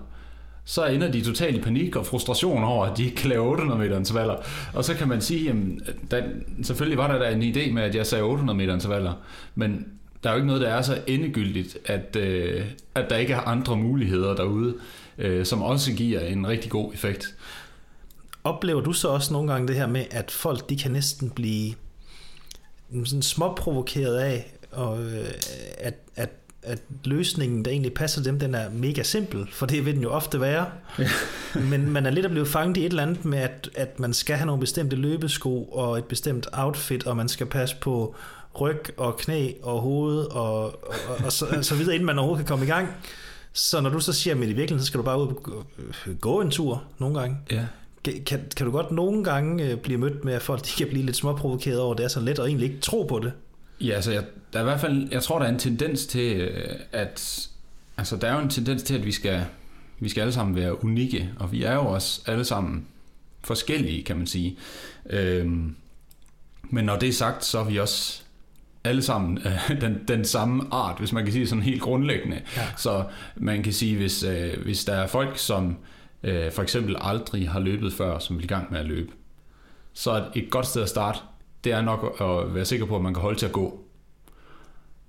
så 0.66 0.86
ender 0.86 1.12
de 1.12 1.22
totalt 1.22 1.58
i 1.58 1.62
panik 1.62 1.96
og 1.96 2.06
frustration 2.06 2.64
over, 2.64 2.86
at 2.86 2.98
de 2.98 3.04
ikke 3.04 3.16
kan 3.16 3.30
lave 3.30 3.50
800 3.50 3.80
meter 3.80 3.98
intervaller. 3.98 4.36
Og 4.74 4.86
så 4.86 4.94
kan 4.94 5.08
man 5.08 5.22
sige, 5.22 5.44
jamen, 5.44 5.82
der, 6.12 6.24
selvfølgelig 6.64 6.98
var 6.98 7.12
der 7.12 7.20
da 7.20 7.32
en 7.32 7.42
idé 7.42 7.72
med, 7.72 7.84
at 7.84 7.96
jeg 7.96 8.06
sagde 8.06 8.24
800 8.24 8.58
meter 8.58 8.74
intervaller, 8.74 9.14
men 9.56 9.88
der 10.24 10.30
er 10.30 10.34
jo 10.34 10.38
ikke 10.38 10.48
noget, 10.48 10.62
der 10.62 10.70
er 10.70 10.82
så 10.82 11.02
endegyldigt, 11.08 11.78
at, 11.86 12.16
øh, 12.16 12.66
at 12.96 13.10
der 13.10 13.18
ikke 13.18 13.34
er 13.34 13.40
andre 13.40 13.78
muligheder 13.78 14.36
derude, 14.36 14.76
øh, 15.18 15.46
som 15.46 15.62
også 15.62 15.94
giver 15.94 16.20
en 16.20 16.48
rigtig 16.48 16.72
god 16.72 16.94
effekt. 16.94 17.36
Oplever 18.44 18.82
du 18.82 18.94
så 18.94 19.08
også 19.08 19.34
nogle 19.34 19.52
gange 19.52 19.68
det 19.68 19.76
her 19.76 19.88
med, 19.88 20.06
at 20.12 20.32
folk 20.32 20.70
de 20.70 20.78
kan 20.78 20.92
næsten 20.92 21.30
blive 21.30 21.74
sådan 23.06 23.22
småprovokeret 23.22 24.18
af, 24.18 24.54
og, 24.72 25.04
øh, 25.04 25.28
at, 25.78 25.94
at, 26.16 26.30
at 26.64 26.80
løsningen, 27.04 27.66
der 27.66 27.72
egentlig 27.72 27.94
passer 27.94 28.24
dem, 28.24 28.40
den 28.40 28.56
er 28.56 28.70
mega 28.70 29.04
simpel, 29.04 29.48
for 29.52 29.66
det 29.66 29.86
vil 29.86 29.96
den 29.96 30.02
jo 30.04 30.10
ofte 30.10 30.42
være. 30.42 30.66
Men 31.72 31.92
man 31.92 32.06
er 32.06 32.10
lidt 32.10 32.26
at 32.26 32.32
blive 32.32 32.46
fanget 32.46 32.78
i 32.78 32.80
et 32.80 32.90
eller 32.90 33.04
andet 33.04 33.26
med, 33.26 33.40
at, 33.40 33.70
at 33.76 34.00
man 34.00 34.14
skal 34.14 34.36
have 34.36 34.46
nogle 34.46 34.60
bestemte 34.60 34.96
løbesko 34.96 35.64
og 35.64 35.98
et 35.98 36.06
bestemt 36.06 36.48
outfit, 36.54 37.08
og 37.08 37.18
man 37.18 37.30
skal 37.30 37.46
passe 37.46 37.76
på 37.82 38.16
ryg 38.60 38.80
og 38.98 39.18
knæ 39.18 39.52
og 39.64 39.82
hoved 39.82 40.18
og, 40.26 40.64
og, 40.66 41.16
og 41.26 41.32
så, 41.32 41.46
så 41.62 41.76
videre, 41.76 41.96
inden 41.96 42.06
man 42.06 42.18
overhovedet 42.20 42.46
kan 42.46 42.54
komme 42.54 42.66
i 42.66 42.70
gang. 42.70 42.88
Så 43.54 43.82
når 43.82 43.90
du 43.90 44.00
så 44.00 44.14
siger, 44.14 44.36
at 44.36 44.38
i 44.38 44.46
virkeligheden, 44.46 44.80
så 44.80 44.86
skal 44.86 44.98
du 44.98 45.04
bare 45.04 45.22
ud 45.22 45.28
og 45.28 45.44
gå- 45.44 45.66
gå 46.22 46.42
en 46.42 46.52
tur 46.52 46.84
nogle 47.00 47.20
gange. 47.20 47.38
Ja. 47.52 47.66
Kan, 48.04 48.14
kan, 48.26 48.40
kan 48.58 48.66
du 48.66 48.72
godt 48.72 48.92
nogle 48.92 49.24
gange 49.24 49.66
øh, 49.66 49.78
blive 49.78 49.98
mødt 49.98 50.26
med, 50.26 50.34
at 50.34 50.42
folk 50.42 50.66
de 50.66 50.70
kan 50.78 50.88
blive 50.88 51.06
lidt 51.06 51.16
småprovokeret 51.16 51.80
over, 51.80 51.92
at 51.92 51.98
det 51.98 52.04
er 52.04 52.08
så 52.08 52.20
let 52.20 52.40
og 52.40 52.48
egentlig 52.48 52.70
ikke 52.70 52.82
tro 52.82 53.04
på 53.04 53.20
det? 53.20 53.32
Ja, 53.82 53.94
altså 53.94 54.12
jeg, 54.12 54.24
der 54.54 54.60
er 54.60 54.64
i 54.64 54.66
hvert 54.66 54.80
fald, 54.80 55.08
jeg 55.12 55.24
tror, 55.24 55.40
der 55.40 55.46
er 55.46 55.50
en 55.50 55.60
tendens 55.60 56.06
til, 56.06 56.42
øh, 56.42 56.76
at, 56.92 57.50
altså 57.98 58.16
der 58.16 58.28
er 58.28 58.36
jo 58.36 58.42
en 58.42 58.50
tendens 58.50 58.84
til, 58.84 58.96
at 58.96 59.06
vi 59.06 59.12
skal, 59.12 59.46
vi 60.00 60.10
skal 60.10 60.22
alle 60.22 60.34
sammen 60.34 60.56
være 60.56 60.84
unikke, 60.84 61.30
og 61.40 61.52
vi 61.52 61.64
er 61.64 61.74
jo 61.74 61.86
også 61.86 62.22
alle 62.26 62.46
sammen 62.46 62.86
forskellige, 63.44 64.04
kan 64.04 64.18
man 64.18 64.28
sige. 64.28 64.58
Øhm, 65.10 65.76
men 66.64 66.86
når 66.86 66.96
det 66.96 67.10
er 67.10 67.14
sagt, 67.14 67.46
så 67.46 67.60
er 67.60 67.64
vi 67.64 67.80
også 67.80 68.22
alle 68.84 69.02
sammen 69.02 69.38
øh, 69.38 69.82
den, 69.82 70.00
den 70.08 70.26
samme 70.26 70.64
art, 70.72 71.00
hvis 71.00 71.14
man 71.14 71.24
kan 71.24 71.34
sige 71.34 71.48
sådan 71.48 71.64
helt 71.64 71.82
grundlæggende. 71.82 72.42
Ja. 72.58 72.68
Så 72.78 73.04
man 73.36 73.64
kan 73.64 73.74
sige, 73.74 73.98
hvis, 73.98 74.24
øh, 74.24 74.64
hvis 74.64 74.86
der 74.86 74.94
er 74.94 75.08
folk, 75.08 75.38
som 75.38 75.78
øh, 76.24 76.52
for 76.52 76.62
eksempel 76.62 76.96
aldrig 77.00 77.50
har 77.50 77.60
løbet 77.60 77.94
før, 77.94 78.20
som 78.20 78.38
vil 78.38 78.44
i 78.44 78.48
gang 78.48 78.72
med 78.72 78.80
at 78.80 78.86
løbe, 78.86 79.12
så 79.94 80.12
er 80.12 80.24
et 80.36 80.50
godt 80.50 80.68
sted 80.68 80.82
at 80.82 80.90
starte, 80.90 81.20
det 81.64 81.72
er 81.72 81.82
nok 81.82 82.22
at 82.22 82.56
være 82.56 82.66
sikker 82.66 82.86
på, 82.86 82.96
at 82.96 83.02
man 83.02 83.14
kan 83.14 83.22
holde 83.22 83.40
til 83.40 83.46
at 83.46 83.52
gå. 83.52 83.80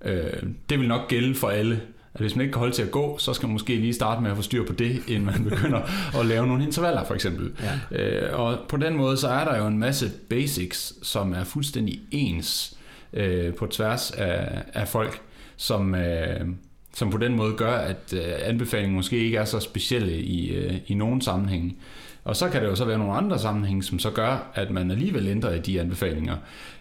Øh, 0.05 0.43
det 0.69 0.79
vil 0.79 0.87
nok 0.87 1.07
gælde 1.07 1.35
for 1.35 1.49
alle, 1.49 1.81
at 2.13 2.21
hvis 2.21 2.35
man 2.35 2.41
ikke 2.41 2.51
kan 2.51 2.59
holde 2.59 2.75
til 2.75 2.83
at 2.83 2.91
gå, 2.91 3.17
så 3.17 3.33
skal 3.33 3.47
man 3.47 3.53
måske 3.53 3.75
lige 3.75 3.93
starte 3.93 4.21
med 4.21 4.31
at 4.31 4.37
få 4.37 4.43
styr 4.43 4.65
på 4.65 4.73
det, 4.73 5.01
inden 5.07 5.25
man 5.25 5.43
begynder 5.43 5.81
at 6.19 6.25
lave 6.25 6.47
nogle 6.47 6.63
intervaller 6.63 7.03
for 7.03 7.13
eksempel. 7.13 7.51
Ja. 7.91 7.99
Øh, 8.03 8.39
og 8.39 8.57
på 8.69 8.77
den 8.77 8.95
måde, 8.95 9.17
så 9.17 9.27
er 9.27 9.45
der 9.45 9.57
jo 9.57 9.67
en 9.67 9.77
masse 9.77 10.11
basics, 10.29 11.07
som 11.07 11.33
er 11.33 11.43
fuldstændig 11.43 12.01
ens 12.11 12.77
øh, 13.13 13.53
på 13.53 13.67
tværs 13.67 14.11
af, 14.11 14.63
af 14.73 14.87
folk, 14.87 15.21
som, 15.57 15.95
øh, 15.95 16.47
som 16.93 17.11
på 17.11 17.17
den 17.17 17.35
måde 17.35 17.53
gør, 17.53 17.75
at 17.75 18.13
øh, 18.13 18.33
anbefalingen 18.43 18.95
måske 18.95 19.17
ikke 19.17 19.37
er 19.37 19.45
så 19.45 19.59
specielle 19.59 20.17
i, 20.17 20.49
øh, 20.49 20.73
i 20.87 20.93
nogen 20.93 21.21
sammenhæng. 21.21 21.77
Og 22.23 22.35
så 22.35 22.49
kan 22.49 22.61
der 22.61 22.69
jo 22.69 22.75
så 22.75 22.85
være 22.85 22.97
nogle 22.97 23.13
andre 23.13 23.39
sammenhænge, 23.39 23.83
som 23.83 23.99
så 23.99 24.09
gør, 24.09 24.51
at 24.53 24.71
man 24.71 24.91
alligevel 24.91 25.27
ændrer 25.27 25.53
i 25.53 25.59
de 25.59 25.81
anbefalinger. 25.81 26.35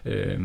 Øh, 0.05 0.41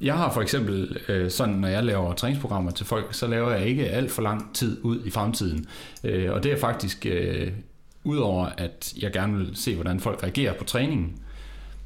jeg 0.00 0.14
har 0.14 0.32
for 0.32 0.40
eksempel 0.40 0.96
øh, 1.08 1.30
sådan, 1.30 1.54
når 1.54 1.68
jeg 1.68 1.84
laver 1.84 2.12
træningsprogrammer 2.12 2.70
til 2.70 2.86
folk, 2.86 3.14
så 3.14 3.26
laver 3.26 3.50
jeg 3.50 3.66
ikke 3.66 3.88
alt 3.88 4.10
for 4.10 4.22
lang 4.22 4.54
tid 4.54 4.80
ud 4.82 5.04
i 5.04 5.10
fremtiden. 5.10 5.66
Øh, 6.04 6.32
og 6.32 6.42
det 6.42 6.52
er 6.52 6.58
faktisk, 6.58 7.06
øh, 7.06 7.52
udover 8.04 8.46
at 8.58 8.94
jeg 9.02 9.12
gerne 9.12 9.36
vil 9.36 9.50
se, 9.54 9.74
hvordan 9.74 10.00
folk 10.00 10.22
reagerer 10.22 10.52
på 10.52 10.64
træningen, 10.64 11.16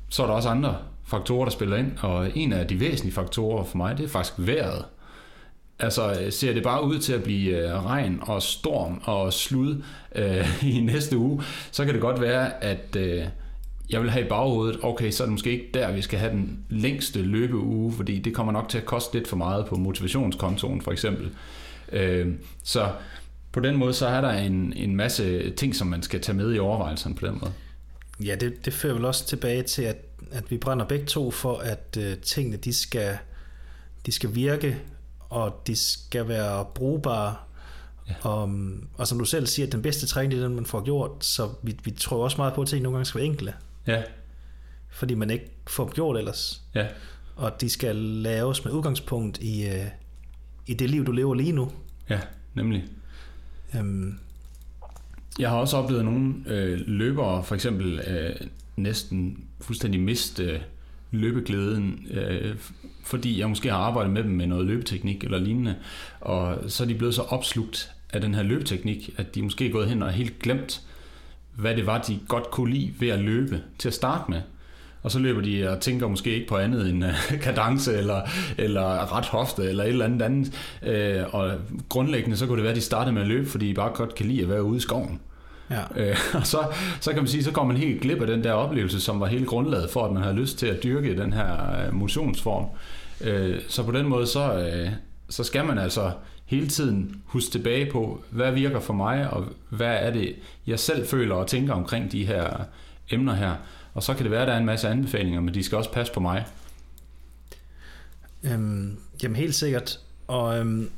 så 0.09 0.23
er 0.23 0.27
der 0.27 0.35
også 0.35 0.49
andre 0.49 0.77
faktorer, 1.05 1.45
der 1.45 1.53
spiller 1.53 1.77
ind. 1.77 1.93
Og 2.01 2.37
en 2.37 2.53
af 2.53 2.67
de 2.67 2.81
væsentlige 2.81 3.15
faktorer 3.15 3.65
for 3.65 3.77
mig, 3.77 3.99
det 3.99 4.05
er 4.05 4.09
faktisk 4.09 4.35
vejret. 4.39 4.85
Altså 5.83 6.21
øh, 6.21 6.33
ser 6.33 6.53
det 6.53 6.63
bare 6.63 6.85
ud 6.85 6.99
til 6.99 7.13
at 7.13 7.23
blive 7.23 7.59
øh, 7.59 7.85
regn 7.85 8.19
og 8.23 8.43
storm 8.43 9.01
og 9.05 9.33
slud 9.33 9.83
øh, 10.15 10.65
i 10.77 10.81
næste 10.81 11.19
uge, 11.19 11.43
så 11.71 11.85
kan 11.85 11.95
det 11.95 12.03
godt 12.03 12.21
være, 12.21 12.65
at 12.65 12.97
øh, 12.97 13.25
jeg 13.91 14.03
vil 14.03 14.11
have 14.11 14.25
i 14.25 14.29
baghovedet, 14.29 14.79
okay, 14.83 15.11
så 15.11 15.23
er 15.23 15.27
det 15.27 15.33
måske 15.33 15.51
ikke 15.51 15.71
der, 15.75 15.93
vi 15.93 16.03
skal 16.03 16.19
have 16.19 16.33
den 16.33 16.65
længste 16.69 17.23
løbeuge, 17.23 17.93
fordi 17.93 18.19
det 18.19 18.35
kommer 18.35 18.53
nok 18.53 18.69
til 18.69 18.79
at 18.79 18.85
koste 18.85 19.15
lidt 19.15 19.29
for 19.29 19.37
meget 19.37 19.67
på 19.67 19.77
motivationskontoen 19.77 20.81
for 20.81 20.93
eksempel. 20.93 21.31
Øh, 21.93 22.35
så 22.65 22.89
på 23.53 23.61
den 23.61 23.77
måde, 23.77 23.93
så 23.93 24.07
er 24.07 24.21
der 24.21 24.31
en, 24.31 24.73
en 24.77 24.97
masse 24.97 25.51
ting, 25.51 25.77
som 25.77 25.87
man 25.87 26.03
skal 26.03 26.21
tage 26.21 26.37
med 26.37 26.55
i 26.55 26.59
overvejelserne 26.59 27.15
på 27.15 27.27
den 27.27 27.39
måde. 27.41 27.53
Ja, 28.25 28.35
det, 28.35 28.65
det 28.65 28.73
fører 28.73 28.95
vel 28.95 29.05
også 29.05 29.27
tilbage 29.27 29.63
til, 29.63 29.83
at, 29.83 29.97
at 30.33 30.51
vi 30.51 30.57
brænder 30.57 30.87
begge 30.87 31.07
to 31.07 31.31
for, 31.31 31.59
at 31.59 31.99
øh, 32.01 32.17
tingene 32.17 32.57
de 32.57 32.73
skal, 32.73 33.17
de 34.07 34.13
skal 34.13 34.35
virke, 34.35 34.77
og 35.33 35.63
de 35.67 35.77
skal 35.77 36.29
være 36.29 36.65
brugbare. 36.75 37.35
Ja. 38.09 38.29
Og, 38.29 38.55
og 38.95 39.07
som 39.09 39.19
du 39.19 39.25
selv 39.25 39.47
siger, 39.47 39.71
den 39.71 39.83
bedste 39.83 40.07
træning 40.07 40.41
er 40.41 40.45
den, 40.45 40.55
man 40.55 40.67
får 40.67 40.85
gjort, 40.85 41.25
så 41.25 41.49
vi, 41.63 41.77
vi 41.85 41.91
tror 41.91 42.25
også 42.25 42.37
meget 42.37 42.55
på, 42.55 42.63
at 42.63 42.69
tingene 42.69 42.83
nogle 42.83 42.97
gange 42.97 43.07
skal 43.07 43.19
være 43.19 43.29
enkle. 43.29 43.55
Ja. 43.87 44.03
Fordi 44.91 45.15
man 45.15 45.31
ikke 45.31 45.51
får 45.67 45.85
dem 45.85 45.93
gjort 45.93 46.17
ellers. 46.17 46.63
Ja. 46.75 46.87
Og 47.37 47.61
de 47.61 47.71
skal 47.71 47.97
laves 47.97 48.65
med 48.65 48.73
udgangspunkt 48.73 49.39
i, 49.43 49.67
uh, 49.67 49.87
i 50.67 50.75
det 50.75 50.91
liv, 50.91 51.07
du 51.07 51.13
lever 51.13 51.35
lige 51.35 51.53
nu. 51.53 51.73
Ja, 52.11 52.21
nemlig. 52.55 52.85
Um, 53.81 54.19
jeg 55.39 55.51
har 55.51 55.57
også 55.57 55.77
oplevet 55.77 56.05
nogle 56.05 56.35
øh, 56.47 56.81
løbere, 56.87 57.45
for 57.45 57.55
eksempel 57.55 58.01
øh, 58.01 58.37
næsten 58.77 59.45
fuldstændig 59.61 60.01
miste 60.01 60.45
øh, 60.45 60.61
løbeglæden, 61.13 62.07
øh, 62.11 62.55
fordi 63.05 63.41
jeg 63.41 63.49
måske 63.49 63.71
har 63.71 63.79
arbejdet 63.79 64.13
med 64.13 64.23
dem 64.23 64.31
med 64.31 64.47
noget 64.47 64.67
løbeteknik 64.67 65.25
eller 65.25 65.39
lignende, 65.39 65.75
og 66.21 66.59
så 66.69 66.83
er 66.85 66.89
de 66.89 66.95
blevet 66.95 67.15
så 67.15 67.23
opslugt 67.23 67.91
af 68.13 68.21
den 68.21 68.35
her 68.35 68.43
løbeteknik, 68.43 69.11
at 69.17 69.35
de 69.35 69.43
måske 69.43 69.67
er 69.67 69.73
gået 69.73 69.89
hen 69.89 70.03
og 70.03 70.13
helt 70.13 70.39
glemt, 70.39 70.81
hvad 71.57 71.77
det 71.77 71.87
var, 71.87 72.03
de 72.03 72.21
godt 72.29 72.51
kunne 72.51 72.75
lide 72.75 72.95
ved 72.99 73.09
at 73.09 73.21
løbe 73.21 73.63
til 73.79 73.89
at 73.89 73.95
starte 73.95 74.31
med 74.31 74.41
og 75.03 75.11
så 75.11 75.19
løber 75.19 75.41
de 75.41 75.71
og 75.71 75.81
tænker 75.81 76.09
måske 76.09 76.35
ikke 76.35 76.47
på 76.47 76.57
andet 76.57 76.91
end 76.91 77.05
øh, 77.05 77.41
kadence 77.43 77.97
eller, 77.97 78.23
eller 78.59 79.17
ret 79.17 79.27
hofte 79.27 79.65
eller 79.65 79.85
et 79.85 79.89
eller 79.89 80.05
andet 80.05 80.23
andet. 80.23 80.53
Uh, 80.83 81.35
og 81.35 81.53
grundlæggende 81.89 82.37
så 82.37 82.47
kunne 82.47 82.57
det 82.57 82.63
være, 82.63 82.73
at 82.73 82.77
de 82.77 82.83
startede 82.83 83.13
med 83.13 83.23
at 83.23 83.29
løbe, 83.29 83.49
fordi 83.49 83.69
de 83.69 83.75
bare 83.75 83.93
godt 83.95 84.15
kan 84.15 84.27
lide 84.27 84.43
at 84.43 84.49
være 84.49 84.63
ude 84.63 84.77
i 84.77 84.81
skoven. 84.81 85.21
Ja. 85.73 86.11
Uh, 86.11 86.17
og 86.41 86.47
så, 86.47 86.67
så 87.01 87.11
kan 87.11 87.23
man 87.23 87.29
sige, 87.29 87.45
så 87.45 87.51
går 87.51 87.65
man 87.65 87.77
helt 87.77 88.01
glip 88.01 88.21
af 88.21 88.27
den 88.27 88.45
der 88.45 88.53
oplevelse, 88.53 89.01
som 89.01 89.21
var 89.21 89.27
hele 89.27 89.47
grundlaget 89.47 89.91
for, 89.91 90.05
at 90.05 90.13
man 90.13 90.23
havde 90.23 90.37
lyst 90.37 90.59
til 90.59 90.67
at 90.67 90.83
dyrke 90.83 91.17
den 91.17 91.33
her 91.33 91.91
motionsform. 91.93 92.67
Uh, 93.21 93.61
så 93.69 93.83
på 93.83 93.93
den 93.93 94.07
måde, 94.07 94.27
så, 94.27 94.73
uh, 94.87 94.93
så 95.29 95.45
skal 95.45 95.65
man 95.65 95.79
altså 95.79 96.13
hele 96.47 96.69
tiden 96.69 97.23
huske 97.25 97.51
tilbage 97.51 97.91
på, 97.93 98.23
hvad 98.31 98.53
virker 98.53 98.81
for 98.81 98.93
mig, 98.93 99.31
og 99.31 99.45
hvad 99.69 99.97
er 100.01 100.11
det, 100.11 100.35
jeg 100.67 100.79
selv 100.79 101.07
føler 101.07 101.35
og 101.35 101.47
tænker 101.47 101.75
omkring 101.75 102.13
de 102.13 102.27
her 102.27 102.65
emner 103.11 103.35
her. 103.35 103.55
Og 103.95 104.03
så 104.03 104.15
kan 104.15 104.23
det 104.23 104.31
være, 104.31 104.43
at 104.43 104.49
der 104.49 104.55
er 104.55 104.59
en 104.59 104.67
masse 104.67 104.89
anbefalinger, 104.89 105.41
men 105.41 105.55
de 105.55 105.63
skal 105.63 105.79
også 105.79 105.93
passe 105.93 106.13
på 106.13 106.21
mig. 106.21 106.47
Øhm, 108.45 108.97
jamen 109.23 109.37
helt 109.37 109.55
sikkert. 109.55 110.01
Og 110.27 110.59
øhm, 110.59 110.91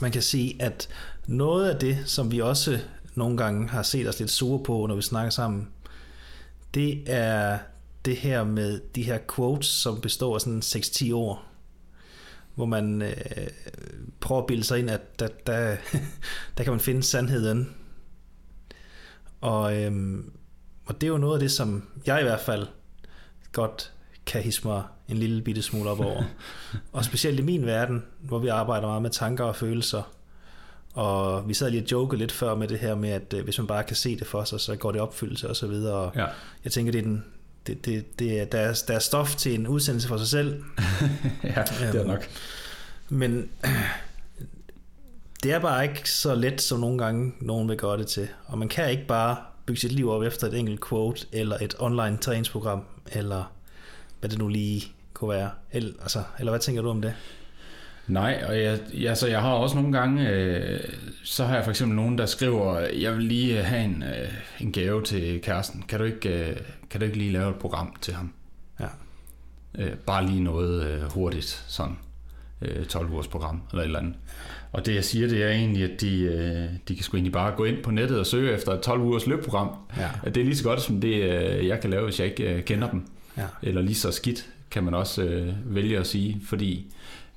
man 0.00 0.12
kan 0.12 0.22
sige, 0.22 0.62
at 0.62 0.88
noget 1.26 1.70
af 1.70 1.80
det, 1.80 1.98
som 2.04 2.32
vi 2.32 2.40
også 2.40 2.78
nogle 3.16 3.36
gange 3.36 3.68
har 3.68 3.82
set 3.82 4.08
os 4.08 4.18
lidt 4.18 4.30
sure 4.30 4.64
på, 4.64 4.86
når 4.86 4.94
vi 4.94 5.02
snakker 5.02 5.30
sammen, 5.30 5.68
det 6.74 7.02
er 7.06 7.58
det 8.04 8.16
her 8.16 8.44
med 8.44 8.80
de 8.94 9.02
her 9.02 9.18
quotes, 9.34 9.66
som 9.66 10.00
består 10.00 10.34
af 10.34 10.40
sådan 10.40 10.62
6-10 10.62 11.12
ord, 11.12 11.44
hvor 12.54 12.66
man 12.66 13.02
øh, 13.02 13.16
prøver 14.20 14.40
at 14.40 14.46
bilde 14.46 14.64
sig 14.64 14.78
ind, 14.78 14.90
at 14.90 15.20
der, 15.20 15.28
der, 15.46 15.76
der 16.58 16.64
kan 16.64 16.72
man 16.72 16.80
finde 16.80 17.02
sandheden. 17.02 17.74
Og 19.40 19.76
øhm, 19.82 20.32
og 20.86 21.00
det 21.00 21.06
er 21.06 21.10
jo 21.10 21.18
noget 21.18 21.34
af 21.34 21.40
det, 21.40 21.52
som 21.52 21.88
jeg 22.06 22.20
i 22.20 22.22
hvert 22.22 22.40
fald 22.40 22.66
godt 23.52 23.92
kan 24.26 24.42
hisse 24.42 24.66
mig 24.66 24.82
en 25.08 25.16
lille 25.16 25.42
bitte 25.42 25.62
smule 25.62 25.90
op 25.90 26.00
over. 26.00 26.22
og 26.92 27.04
specielt 27.04 27.40
i 27.40 27.42
min 27.42 27.66
verden, 27.66 28.04
hvor 28.20 28.38
vi 28.38 28.48
arbejder 28.48 28.86
meget 28.86 29.02
med 29.02 29.10
tanker 29.10 29.44
og 29.44 29.56
følelser. 29.56 30.15
Og 30.96 31.48
vi 31.48 31.54
sad 31.54 31.70
lige 31.70 31.82
og 31.82 31.92
joke 31.92 32.16
lidt 32.16 32.32
før 32.32 32.54
med 32.54 32.68
det 32.68 32.78
her 32.78 32.94
med, 32.94 33.10
at 33.10 33.34
øh, 33.34 33.44
hvis 33.44 33.58
man 33.58 33.66
bare 33.66 33.84
kan 33.84 33.96
se 33.96 34.18
det 34.18 34.26
for 34.26 34.44
sig, 34.44 34.60
så 34.60 34.76
går 34.76 34.92
det 34.92 35.00
opfyldelse 35.00 35.48
og 35.48 35.56
så 35.56 35.66
videre. 35.66 35.94
Og 35.94 36.12
ja. 36.16 36.26
Jeg 36.64 36.72
tænker, 36.72 36.92
det 36.92 36.98
er 36.98 37.02
den, 37.02 37.24
det, 37.66 37.84
det, 37.84 38.18
det 38.18 38.40
er, 38.40 38.44
der, 38.44 38.58
er, 38.58 38.82
der 38.88 38.94
er 38.94 38.98
stof 38.98 39.34
til 39.34 39.54
en 39.54 39.66
udsendelse 39.66 40.08
for 40.08 40.16
sig 40.16 40.28
selv. 40.28 40.62
ja, 41.56 41.62
det 41.62 41.94
er 41.94 42.00
øhm, 42.00 42.08
nok. 42.08 42.28
Men 43.08 43.48
det 45.42 45.52
er 45.52 45.58
bare 45.58 45.84
ikke 45.84 46.10
så 46.10 46.34
let, 46.34 46.60
som 46.60 46.80
nogle 46.80 46.98
gange 46.98 47.32
nogen 47.40 47.68
vil 47.68 47.76
gøre 47.76 47.98
det 47.98 48.06
til. 48.06 48.28
Og 48.46 48.58
man 48.58 48.68
kan 48.68 48.90
ikke 48.90 49.06
bare 49.06 49.36
bygge 49.66 49.80
sit 49.80 49.92
liv 49.92 50.10
op 50.10 50.22
efter 50.22 50.46
et 50.46 50.58
enkelt 50.58 50.88
quote, 50.88 51.26
eller 51.32 51.56
et 51.60 51.74
online 51.78 52.16
træningsprogram, 52.16 52.84
eller 53.12 53.52
hvad 54.20 54.30
det 54.30 54.38
nu 54.38 54.48
lige 54.48 54.92
kunne 55.14 55.30
være. 55.30 55.50
Eller, 55.72 55.92
altså, 56.02 56.22
eller 56.38 56.52
hvad 56.52 56.60
tænker 56.60 56.82
du 56.82 56.88
om 56.88 57.02
det? 57.02 57.14
Nej, 58.08 58.44
og 58.48 58.60
jeg, 58.60 58.78
jeg, 58.94 59.16
så 59.16 59.26
jeg 59.26 59.40
har 59.40 59.50
også 59.50 59.76
nogle 59.76 59.98
gange, 59.98 60.30
øh, 60.30 60.80
så 61.24 61.44
har 61.44 61.54
jeg 61.54 61.64
for 61.64 61.70
eksempel 61.70 61.96
nogen, 61.96 62.18
der 62.18 62.26
skriver, 62.26 62.80
jeg 62.80 63.14
vil 63.16 63.24
lige 63.24 63.62
have 63.62 63.84
en, 63.84 64.02
øh, 64.02 64.32
en 64.60 64.72
gave 64.72 65.02
til 65.02 65.40
kæresten. 65.42 65.82
Kan 65.88 65.98
du, 65.98 66.04
ikke, 66.04 66.50
øh, 66.50 66.56
kan 66.90 67.00
du 67.00 67.06
ikke 67.06 67.18
lige 67.18 67.32
lave 67.32 67.50
et 67.50 67.56
program 67.56 67.96
til 68.00 68.14
ham? 68.14 68.32
Ja. 68.80 68.86
Øh, 69.78 69.94
bare 69.94 70.26
lige 70.26 70.40
noget 70.40 70.86
øh, 70.86 71.02
hurtigt, 71.02 71.64
sådan 71.68 71.96
øh, 72.62 72.86
12 72.86 73.10
ugers 73.10 73.28
program 73.28 73.62
eller 73.70 73.82
et 73.82 73.86
eller 73.86 73.98
andet. 73.98 74.14
Og 74.72 74.86
det 74.86 74.94
jeg 74.94 75.04
siger, 75.04 75.28
det 75.28 75.42
er 75.42 75.50
egentlig, 75.50 75.92
at 75.92 76.00
de, 76.00 76.20
øh, 76.22 76.68
de 76.88 76.94
kan 76.94 77.04
sgu 77.04 77.16
egentlig 77.16 77.32
bare 77.32 77.56
gå 77.56 77.64
ind 77.64 77.82
på 77.82 77.90
nettet 77.90 78.20
og 78.20 78.26
søge 78.26 78.52
efter 78.52 78.72
et 78.72 78.80
12 78.80 79.00
ugers 79.00 79.26
løbprogram. 79.26 79.70
Ja. 79.96 80.10
Det 80.24 80.36
er 80.36 80.44
lige 80.44 80.56
så 80.56 80.64
godt 80.64 80.82
som 80.82 81.00
det, 81.00 81.14
øh, 81.14 81.66
jeg 81.66 81.80
kan 81.80 81.90
lave, 81.90 82.04
hvis 82.04 82.20
jeg 82.20 82.28
ikke 82.28 82.54
øh, 82.54 82.64
kender 82.64 82.90
dem. 82.90 83.06
Ja. 83.36 83.46
Eller 83.62 83.82
lige 83.82 83.94
så 83.94 84.12
skidt, 84.12 84.48
kan 84.70 84.84
man 84.84 84.94
også 84.94 85.22
øh, 85.22 85.74
vælge 85.74 85.98
at 85.98 86.06
sige. 86.06 86.40
Fordi 86.46 86.92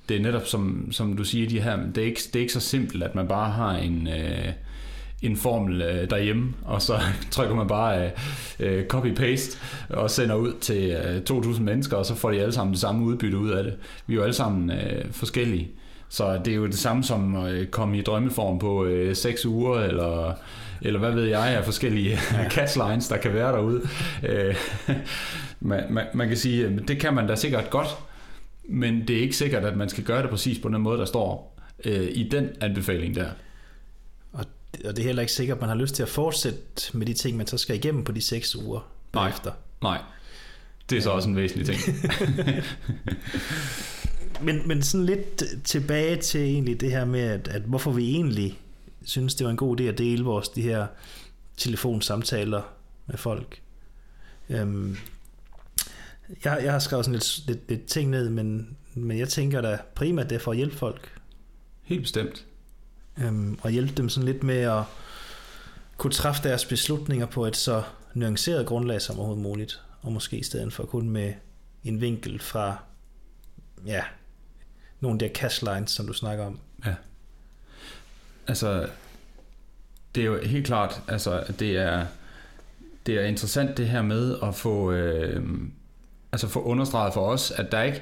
det 0.09 0.17
er 0.17 0.21
netop, 0.21 0.45
som, 0.45 0.91
som 0.91 1.17
du 1.17 1.23
siger, 1.23 1.49
de 1.49 1.61
her, 1.61 1.77
det 1.95 1.97
er, 1.97 2.05
ikke, 2.05 2.21
det 2.33 2.35
er 2.35 2.39
ikke 2.39 2.53
så 2.53 2.59
simpelt, 2.59 3.03
at 3.03 3.15
man 3.15 3.27
bare 3.27 3.51
har 3.51 3.71
en... 3.71 4.07
Øh, 4.07 4.53
en 5.21 5.37
formel 5.37 5.81
øh, 5.81 6.09
derhjemme, 6.09 6.53
og 6.65 6.81
så 6.81 6.99
trykker 7.31 7.55
man 7.55 7.67
bare 7.67 8.11
øh, 8.59 8.83
copy-paste 8.93 9.57
og 9.89 10.09
sender 10.09 10.35
ud 10.35 10.53
til 10.61 10.91
øh, 10.91 11.21
2.000 11.29 11.61
mennesker, 11.61 11.97
og 11.97 12.05
så 12.05 12.15
får 12.15 12.31
de 12.31 12.41
alle 12.41 12.53
sammen 12.53 12.73
det 12.73 12.81
samme 12.81 13.05
udbytte 13.05 13.37
ud 13.37 13.49
af 13.49 13.63
det. 13.63 13.73
Vi 14.07 14.13
er 14.13 14.17
jo 14.17 14.23
alle 14.23 14.33
sammen 14.33 14.71
øh, 14.71 15.05
forskellige. 15.11 15.71
Så 16.09 16.39
det 16.45 16.51
er 16.51 16.55
jo 16.55 16.65
det 16.65 16.77
samme 16.77 17.03
som 17.03 17.35
at 17.35 17.71
komme 17.71 17.97
i 17.97 18.01
drømmeform 18.01 18.59
på 18.59 18.85
øh, 18.85 19.15
6 19.15 19.45
uger, 19.45 19.79
eller, 19.79 20.33
eller 20.81 20.99
hvad 20.99 21.11
ved 21.11 21.23
jeg 21.23 21.47
af 21.47 21.65
forskellige 21.65 22.09
ja. 22.33 22.49
catchlines, 22.49 23.07
der 23.07 23.17
kan 23.17 23.33
være 23.33 23.51
derude. 23.51 23.81
Øh, 24.23 24.55
man, 25.59 25.83
man, 25.89 26.05
man 26.13 26.27
kan 26.27 26.37
sige, 26.37 26.79
det 26.87 26.99
kan 26.99 27.13
man 27.13 27.27
da 27.27 27.35
sikkert 27.35 27.69
godt, 27.69 27.97
men 28.69 29.07
det 29.07 29.17
er 29.17 29.21
ikke 29.21 29.35
sikkert, 29.35 29.65
at 29.65 29.77
man 29.77 29.89
skal 29.89 30.03
gøre 30.03 30.21
det 30.21 30.29
præcis 30.29 30.59
på 30.59 30.69
den 30.69 30.81
måde, 30.81 30.99
der 30.99 31.05
står 31.05 31.59
øh, 31.85 32.07
i 32.11 32.29
den 32.29 32.49
anbefaling 32.61 33.15
der. 33.15 33.29
Og, 34.33 34.45
og 34.85 34.95
det 34.95 34.99
er 34.99 35.03
heller 35.03 35.21
ikke 35.21 35.33
sikkert, 35.33 35.57
at 35.57 35.61
man 35.61 35.69
har 35.69 35.75
lyst 35.75 35.95
til 35.95 36.03
at 36.03 36.09
fortsætte 36.09 36.97
med 36.97 37.05
de 37.05 37.13
ting, 37.13 37.37
man 37.37 37.47
så 37.47 37.57
skal 37.57 37.75
igennem 37.75 38.03
på 38.03 38.11
de 38.11 38.21
6 38.21 38.55
uger 38.55 38.91
bagefter. 39.11 39.51
Nej, 39.81 39.97
nej. 39.97 40.01
Det 40.89 40.97
er 40.97 41.01
så 41.01 41.09
ja. 41.09 41.15
også 41.15 41.29
en 41.29 41.35
væsentlig 41.35 41.65
ting. 41.67 41.79
men, 44.45 44.67
men 44.67 44.83
sådan 44.83 45.05
lidt 45.05 45.43
tilbage 45.63 46.15
til 46.15 46.41
egentlig 46.41 46.81
det 46.81 46.91
her 46.91 47.05
med, 47.05 47.19
at, 47.19 47.47
at 47.47 47.61
hvorfor 47.61 47.91
vi 47.91 48.11
egentlig 48.11 48.59
synes, 49.03 49.35
det 49.35 49.45
var 49.45 49.51
en 49.51 49.57
god 49.57 49.79
idé 49.79 49.83
at 49.83 49.97
dele 49.97 50.23
vores 50.23 50.49
de 50.49 50.61
her 50.61 50.87
telefonsamtaler 51.57 52.61
med 53.07 53.17
folk. 53.17 53.61
Øhm, 54.49 54.97
jeg, 56.45 56.59
jeg 56.63 56.71
har 56.71 56.79
skrevet 56.79 57.05
sådan 57.05 57.13
lidt, 57.13 57.47
lidt, 57.47 57.69
lidt 57.69 57.85
ting 57.85 58.09
ned, 58.09 58.29
men, 58.29 58.77
men 58.93 59.17
jeg 59.17 59.29
tænker 59.29 59.61
da 59.61 59.79
primært, 59.95 60.29
det 60.29 60.35
er 60.35 60.39
for 60.39 60.51
at 60.51 60.57
hjælpe 60.57 60.75
folk. 60.75 61.19
Helt 61.83 62.01
bestemt. 62.01 62.45
Øhm, 63.17 63.59
og 63.61 63.71
hjælpe 63.71 63.93
dem 63.93 64.09
sådan 64.09 64.25
lidt 64.25 64.43
med 64.43 64.57
at 64.57 64.83
kunne 65.97 66.13
træffe 66.13 66.43
deres 66.43 66.65
beslutninger 66.65 67.25
på 67.25 67.45
et 67.45 67.57
så 67.57 67.83
nuanceret 68.13 68.65
grundlag 68.65 69.01
som 69.01 69.17
overhovedet 69.17 69.43
muligt. 69.43 69.81
Og 70.01 70.11
måske 70.11 70.37
i 70.37 70.43
stedet 70.43 70.73
for 70.73 70.85
kun 70.85 71.09
med 71.09 71.33
en 71.83 72.01
vinkel 72.01 72.39
fra 72.39 72.77
ja, 73.85 74.03
nogle 74.99 75.15
af 75.15 75.19
de 75.19 75.25
her 75.25 75.33
cash 75.33 75.63
lines, 75.65 75.91
som 75.91 76.07
du 76.07 76.13
snakker 76.13 76.45
om. 76.45 76.59
Ja. 76.85 76.95
Altså, 78.47 78.89
det 80.15 80.21
er 80.21 80.25
jo 80.25 80.41
helt 80.41 80.65
klart, 80.65 81.01
altså, 81.07 81.43
det 81.59 81.77
er, 81.77 82.05
det 83.05 83.15
er 83.15 83.25
interessant 83.25 83.77
det 83.77 83.87
her 83.87 84.01
med 84.01 84.35
at 84.43 84.55
få, 84.55 84.91
øh, 84.91 85.43
altså 86.31 86.47
få 86.47 86.63
understreget 86.63 87.13
for 87.13 87.21
os, 87.21 87.51
at 87.51 87.71
der 87.71 87.81
ikke, 87.81 88.01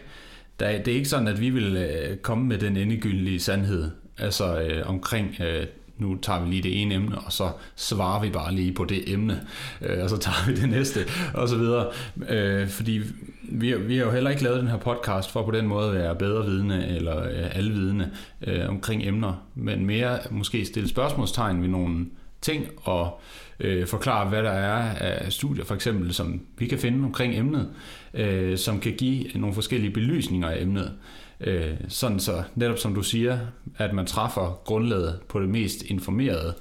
der, 0.59 0.77
det 0.77 0.87
er 0.87 0.95
ikke 0.95 1.09
sådan, 1.09 1.27
at 1.27 1.41
vi 1.41 1.49
vil 1.49 1.77
øh, 1.77 2.17
komme 2.17 2.47
med 2.47 2.57
den 2.57 2.77
endegyldige 2.77 3.39
sandhed, 3.39 3.91
altså 4.17 4.61
øh, 4.61 4.89
omkring 4.89 5.41
øh, 5.41 5.65
nu 5.97 6.17
tager 6.21 6.43
vi 6.43 6.49
lige 6.49 6.63
det 6.63 6.81
ene 6.81 6.95
emne, 6.95 7.17
og 7.17 7.31
så 7.31 7.51
svarer 7.75 8.21
vi 8.21 8.29
bare 8.29 8.53
lige 8.53 8.73
på 8.73 8.85
det 8.85 9.13
emne, 9.13 9.41
øh, 9.81 10.03
og 10.03 10.09
så 10.09 10.17
tager 10.17 10.47
vi 10.47 10.61
det 10.61 10.69
næste, 10.69 10.99
og 11.33 11.49
så 11.49 11.57
videre. 11.57 11.87
Øh, 12.29 12.67
fordi 12.67 13.01
vi, 13.43 13.77
vi 13.77 13.97
har 13.97 14.05
jo 14.05 14.11
heller 14.11 14.29
ikke 14.29 14.43
lavet 14.43 14.59
den 14.59 14.67
her 14.67 14.77
podcast 14.77 15.31
for 15.31 15.43
på 15.43 15.51
den 15.51 15.67
måde 15.67 15.87
at 15.87 15.93
være 15.93 16.15
bedre 16.15 16.45
vidne 16.45 16.87
eller 16.87 17.23
øh, 17.23 17.55
alvidende 17.57 18.11
øh, 18.47 18.69
omkring 18.69 19.03
emner, 19.03 19.33
men 19.55 19.85
mere 19.85 20.19
måske 20.31 20.65
stille 20.65 20.89
spørgsmålstegn 20.89 21.61
ved 21.61 21.69
nogle 21.69 22.05
ting 22.41 22.65
og 22.83 23.21
øh, 23.59 23.87
forklare, 23.87 24.29
hvad 24.29 24.43
der 24.43 24.51
er 24.51 24.95
af 24.95 25.33
studier, 25.33 25.65
for 25.65 25.75
eksempel, 25.75 26.13
som 26.13 26.41
vi 26.57 26.67
kan 26.67 26.79
finde 26.79 27.05
omkring 27.05 27.35
emnet, 27.35 27.69
øh, 28.17 28.57
som 28.57 28.79
kan 28.79 28.93
give 28.93 29.25
nogle 29.35 29.55
forskellige 29.55 29.91
belysninger 29.91 30.49
af 30.49 30.61
emnet. 30.61 30.93
Øh, 31.39 31.75
sådan 31.87 32.19
så, 32.19 32.43
netop 32.55 32.77
som 32.77 32.95
du 32.95 33.03
siger, 33.03 33.39
at 33.77 33.93
man 33.93 34.05
træffer 34.05 34.61
grundlaget 34.65 35.19
på 35.29 35.39
det 35.39 35.49
mest 35.49 35.81
informerede 35.81 36.53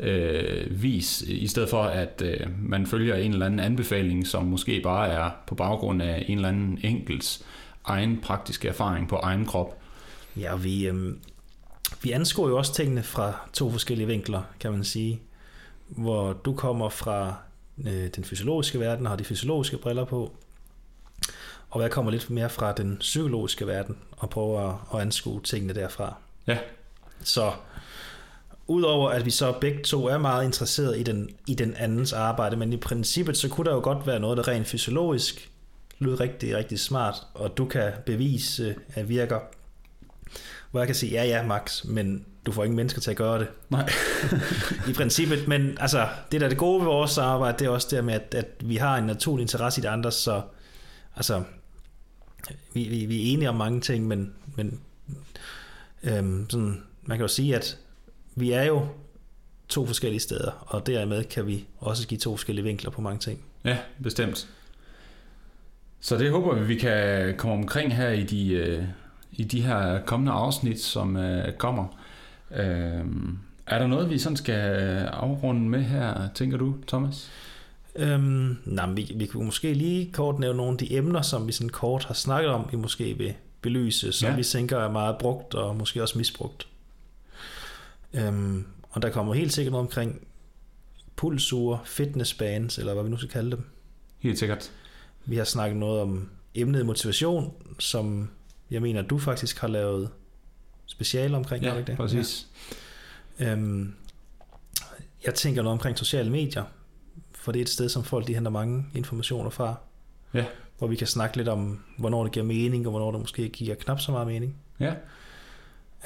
øh, 0.00 0.82
vis, 0.82 1.22
i 1.22 1.46
stedet 1.46 1.68
for 1.68 1.82
at 1.82 2.22
øh, 2.24 2.46
man 2.58 2.86
følger 2.86 3.14
en 3.14 3.32
eller 3.32 3.46
anden 3.46 3.60
anbefaling, 3.60 4.26
som 4.26 4.44
måske 4.44 4.80
bare 4.80 5.08
er 5.08 5.30
på 5.46 5.54
baggrund 5.54 6.02
af 6.02 6.24
en 6.28 6.38
eller 6.38 6.48
anden 6.48 6.78
enkelts 6.82 7.44
egen 7.84 8.20
praktiske 8.22 8.68
erfaring 8.68 9.08
på 9.08 9.16
egen 9.16 9.44
krop. 9.44 9.80
Ja, 10.36 10.56
vi, 10.56 10.86
øh, 10.86 11.14
vi 12.02 12.10
anskuer 12.10 12.48
jo 12.48 12.58
også 12.58 12.74
tingene 12.74 13.02
fra 13.02 13.48
to 13.52 13.70
forskellige 13.70 14.06
vinkler, 14.06 14.42
kan 14.60 14.72
man 14.72 14.84
sige. 14.84 15.20
Hvor 15.88 16.32
du 16.32 16.54
kommer 16.54 16.88
fra 16.88 17.34
øh, 17.86 18.08
den 18.16 18.24
fysiologiske 18.24 18.80
verden 18.80 19.06
og 19.06 19.10
har 19.10 19.16
de 19.16 19.24
fysiologiske 19.24 19.76
briller 19.76 20.04
på, 20.04 20.36
og 21.74 21.82
jeg 21.82 21.90
kommer 21.90 22.10
lidt 22.10 22.30
mere 22.30 22.50
fra 22.50 22.72
den 22.72 22.96
psykologiske 23.00 23.66
verden 23.66 23.96
og 24.16 24.30
prøver 24.30 24.68
at, 24.68 24.76
at 24.94 25.00
anskue 25.00 25.40
tingene 25.42 25.74
derfra. 25.74 26.16
Ja. 26.46 26.58
Så 27.24 27.52
udover 28.66 29.10
at 29.10 29.24
vi 29.24 29.30
så 29.30 29.52
begge 29.60 29.82
to 29.82 30.06
er 30.06 30.18
meget 30.18 30.44
interesseret 30.44 30.98
i 30.98 31.02
den, 31.02 31.30
i 31.46 31.54
den 31.54 31.74
andens 31.76 32.12
arbejde, 32.12 32.56
men 32.56 32.72
i 32.72 32.76
princippet 32.76 33.36
så 33.36 33.48
kunne 33.48 33.64
der 33.64 33.74
jo 33.74 33.80
godt 33.80 34.06
være 34.06 34.20
noget, 34.20 34.36
der 34.36 34.48
rent 34.48 34.66
fysiologisk 34.66 35.50
lyder 35.98 36.20
rigtig, 36.20 36.56
rigtig 36.56 36.80
smart, 36.80 37.14
og 37.34 37.56
du 37.56 37.64
kan 37.64 37.92
bevise, 38.06 38.74
at 38.94 39.08
virker. 39.08 39.40
Hvor 40.70 40.80
jeg 40.80 40.86
kan 40.86 40.94
sige, 40.94 41.12
ja 41.12 41.24
ja 41.24 41.46
Max, 41.46 41.84
men 41.84 42.24
du 42.46 42.52
får 42.52 42.64
ingen 42.64 42.76
mennesker 42.76 43.00
til 43.00 43.10
at 43.10 43.16
gøre 43.16 43.38
det. 43.38 43.48
Nej. 43.68 43.90
I 44.90 44.92
princippet, 44.92 45.48
men 45.48 45.78
altså, 45.80 46.08
det 46.32 46.40
der 46.40 46.46
er 46.46 46.48
det 46.48 46.58
gode 46.58 46.80
ved 46.80 46.86
vores 46.86 47.18
arbejde, 47.18 47.58
det 47.58 47.66
er 47.66 47.70
også 47.70 47.88
det 47.90 48.04
med, 48.04 48.14
at, 48.14 48.34
at 48.34 48.46
vi 48.60 48.76
har 48.76 48.96
en 48.96 49.04
naturlig 49.04 49.42
interesse 49.42 49.80
i 49.80 49.82
det 49.82 49.88
andre, 49.88 50.12
så 50.12 50.42
altså, 51.16 51.42
vi, 52.72 52.88
vi, 52.88 53.06
vi 53.06 53.28
er 53.28 53.32
enige 53.32 53.48
om 53.48 53.54
mange 53.54 53.80
ting, 53.80 54.06
men, 54.06 54.32
men 54.56 54.80
øhm, 56.02 56.50
sådan, 56.50 56.82
man 57.02 57.18
kan 57.18 57.24
jo 57.24 57.28
sige, 57.28 57.56
at 57.56 57.78
vi 58.34 58.52
er 58.52 58.62
jo 58.62 58.86
to 59.68 59.86
forskellige 59.86 60.20
steder, 60.20 60.50
og 60.66 60.86
dermed 60.86 61.24
kan 61.24 61.46
vi 61.46 61.66
også 61.78 62.08
give 62.08 62.18
to 62.18 62.36
forskellige 62.36 62.64
vinkler 62.64 62.90
på 62.90 63.00
mange 63.00 63.18
ting. 63.18 63.44
Ja, 63.64 63.78
bestemt. 64.02 64.48
Så 66.00 66.18
det 66.18 66.30
håber 66.30 66.54
vi, 66.54 66.64
vi 66.64 66.74
kan 66.74 67.34
komme 67.36 67.54
omkring 67.54 67.96
her 67.96 68.10
i 68.10 68.22
de, 68.22 68.52
øh, 68.52 68.84
i 69.32 69.44
de 69.44 69.62
her 69.62 70.00
kommende 70.02 70.32
afsnit, 70.32 70.80
som 70.80 71.16
øh, 71.16 71.52
kommer. 71.52 71.86
Øh, 72.50 73.04
er 73.66 73.78
der 73.78 73.86
noget, 73.86 74.10
vi 74.10 74.18
sådan 74.18 74.36
skal 74.36 74.82
øh, 74.82 75.08
afrunde 75.12 75.68
med 75.68 75.82
her, 75.82 76.28
tænker 76.34 76.58
du, 76.58 76.74
Thomas? 76.88 77.30
Øhm, 77.96 78.56
nej, 78.64 78.90
vi, 78.90 79.12
vi 79.16 79.26
kunne 79.26 79.44
måske 79.44 79.74
lige 79.74 80.12
kort 80.12 80.38
nævne 80.38 80.56
nogle 80.56 80.72
af 80.72 80.78
de 80.78 80.96
emner, 80.96 81.22
som 81.22 81.46
vi 81.46 81.52
sådan 81.52 81.68
kort 81.68 82.04
har 82.04 82.14
snakket 82.14 82.50
om, 82.50 82.68
vi 82.70 82.76
måske 82.76 83.18
vil 83.18 83.34
belyse, 83.60 84.12
som 84.12 84.28
ja. 84.28 84.36
vi 84.36 84.44
tænker 84.44 84.78
er 84.78 84.90
meget 84.90 85.18
brugt 85.18 85.54
og 85.54 85.76
måske 85.76 86.02
også 86.02 86.18
misbrugt. 86.18 86.68
Øhm, 88.12 88.66
og 88.90 89.02
der 89.02 89.10
kommer 89.10 89.34
helt 89.34 89.52
sikkert 89.52 89.72
noget 89.72 89.86
omkring 89.86 90.26
pulsure, 91.16 91.78
fitnessbands, 91.84 92.78
eller 92.78 92.94
hvad 92.94 93.04
vi 93.04 93.10
nu 93.10 93.16
skal 93.16 93.28
kalde 93.28 93.50
dem. 93.50 93.64
Helt 94.18 94.38
sikkert. 94.38 94.72
Vi 95.24 95.36
har 95.36 95.44
snakket 95.44 95.76
noget 95.76 96.00
om 96.00 96.28
emnet 96.54 96.86
motivation, 96.86 97.52
som 97.78 98.30
jeg 98.70 98.82
mener, 98.82 99.02
du 99.02 99.18
faktisk 99.18 99.58
har 99.58 99.68
lavet 99.68 100.10
speciale 100.86 101.36
omkring. 101.36 101.64
Ja, 101.64 101.76
ikke 101.76 101.86
det? 101.86 101.96
præcis. 101.96 102.46
Ja. 103.40 103.52
Øhm, 103.52 103.94
jeg 105.26 105.34
tænker 105.34 105.62
noget 105.62 105.72
omkring 105.72 105.98
sociale 105.98 106.30
medier, 106.30 106.64
for 107.44 107.52
det 107.52 107.58
er 107.58 107.62
et 107.62 107.68
sted, 107.68 107.88
som 107.88 108.04
folk 108.04 108.26
de 108.26 108.34
henter 108.34 108.50
mange 108.50 108.86
informationer 108.94 109.50
fra. 109.50 109.74
Ja. 110.34 110.44
Hvor 110.78 110.86
vi 110.86 110.96
kan 110.96 111.06
snakke 111.06 111.36
lidt 111.36 111.48
om, 111.48 111.80
hvornår 111.98 112.22
det 112.22 112.32
giver 112.32 112.46
mening, 112.46 112.86
og 112.86 112.90
hvornår 112.90 113.10
det 113.10 113.20
måske 113.20 113.48
giver 113.48 113.74
knap 113.74 114.00
så 114.00 114.12
meget 114.12 114.26
mening. 114.26 114.56
Ja. 114.80 114.92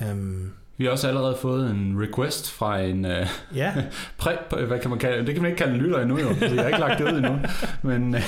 Øhm, 0.03 0.53
vi 0.77 0.85
har 0.85 0.91
også 0.91 1.09
allerede 1.09 1.37
fået 1.41 1.71
en 1.71 2.03
request 2.03 2.51
fra 2.51 2.81
en 2.81 3.05
uh, 3.05 3.27
ja. 3.55 3.75
præ, 4.19 4.31
hvad 4.67 4.79
kan 4.79 4.91
man 4.91 4.99
kalde 4.99 5.27
det? 5.27 5.35
kan 5.35 5.43
man 5.43 5.51
ikke 5.51 5.59
kalde 5.59 5.75
en 5.75 5.81
lytter 5.81 6.01
endnu, 6.01 6.19
jo, 6.19 6.29
jeg 6.29 6.63
har 6.63 6.67
ikke 6.67 6.81
lagt 6.81 6.99
det 6.99 7.13
ud 7.13 7.19
endnu, 7.19 7.39
men 7.83 8.15
uh, 8.15 8.21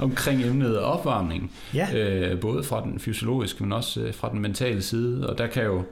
omkring 0.00 0.42
emnet 0.42 0.78
opvarmning. 0.78 1.52
Ja. 1.74 2.32
Uh, 2.32 2.40
både 2.40 2.64
fra 2.64 2.82
den 2.82 2.98
fysiologiske, 2.98 3.62
men 3.62 3.72
også 3.72 4.00
uh, 4.00 4.14
fra 4.14 4.30
den 4.30 4.40
mentale 4.40 4.82
side, 4.82 5.30
og 5.30 5.38
der 5.38 5.46
kan 5.46 5.64
jo 5.64 5.84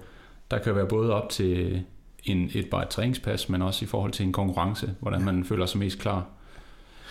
der 0.50 0.58
kan 0.58 0.76
være 0.76 0.86
både 0.86 1.14
op 1.14 1.30
til 1.30 1.82
en, 2.24 2.50
et 2.54 2.70
bare 2.70 2.82
et 2.82 2.88
træningspas, 2.88 3.48
men 3.48 3.62
også 3.62 3.84
i 3.84 3.88
forhold 3.88 4.12
til 4.12 4.26
en 4.26 4.32
konkurrence, 4.32 4.94
hvordan 5.00 5.20
ja. 5.20 5.24
man 5.24 5.44
føler 5.44 5.66
sig 5.66 5.78
mest 5.78 5.98
klar. 5.98 6.26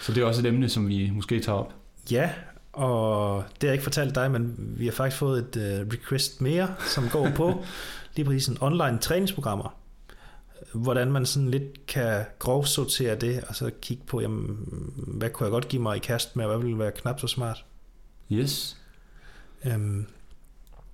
Så 0.02 0.14
det 0.14 0.24
er 0.24 0.26
også 0.26 0.42
et 0.42 0.46
emne, 0.46 0.70
som 0.70 0.88
vi 0.88 1.10
måske 1.10 1.40
tager 1.40 1.58
op. 1.58 1.74
Ja, 2.12 2.30
og 2.74 3.44
det 3.54 3.64
har 3.64 3.68
jeg 3.68 3.74
ikke 3.74 3.84
fortalt 3.84 4.16
dig, 4.16 4.32
men 4.32 4.56
vi 4.58 4.86
har 4.86 4.92
faktisk 4.92 5.20
fået 5.20 5.40
et 5.40 5.56
uh, 5.56 5.94
request 5.94 6.42
mere, 6.42 6.76
som 6.80 7.10
går 7.10 7.30
på 7.36 7.64
lige 8.16 8.26
præcis 8.26 8.48
en 8.48 8.58
online 8.62 8.98
træningsprogrammer. 8.98 9.78
Hvordan 10.74 11.12
man 11.12 11.26
sådan 11.26 11.52
lidt 11.52 11.86
kan 11.88 12.26
grovsortere 12.40 13.16
det, 13.16 13.44
og 13.44 13.56
så 13.56 13.72
kigge 13.82 14.04
på, 14.08 14.22
jamen, 14.22 14.58
hvad 15.08 15.30
kunne 15.30 15.46
jeg 15.46 15.52
godt 15.52 15.68
give 15.68 15.82
mig 15.82 15.96
i 15.96 16.00
kast 16.00 16.36
med, 16.36 16.46
og 16.46 16.52
hvad 16.52 16.66
ville 16.66 16.80
være 16.80 16.92
knap 16.92 17.20
så 17.20 17.28
smart. 17.28 17.66
Yes. 18.32 18.78
Øhm, 19.66 20.06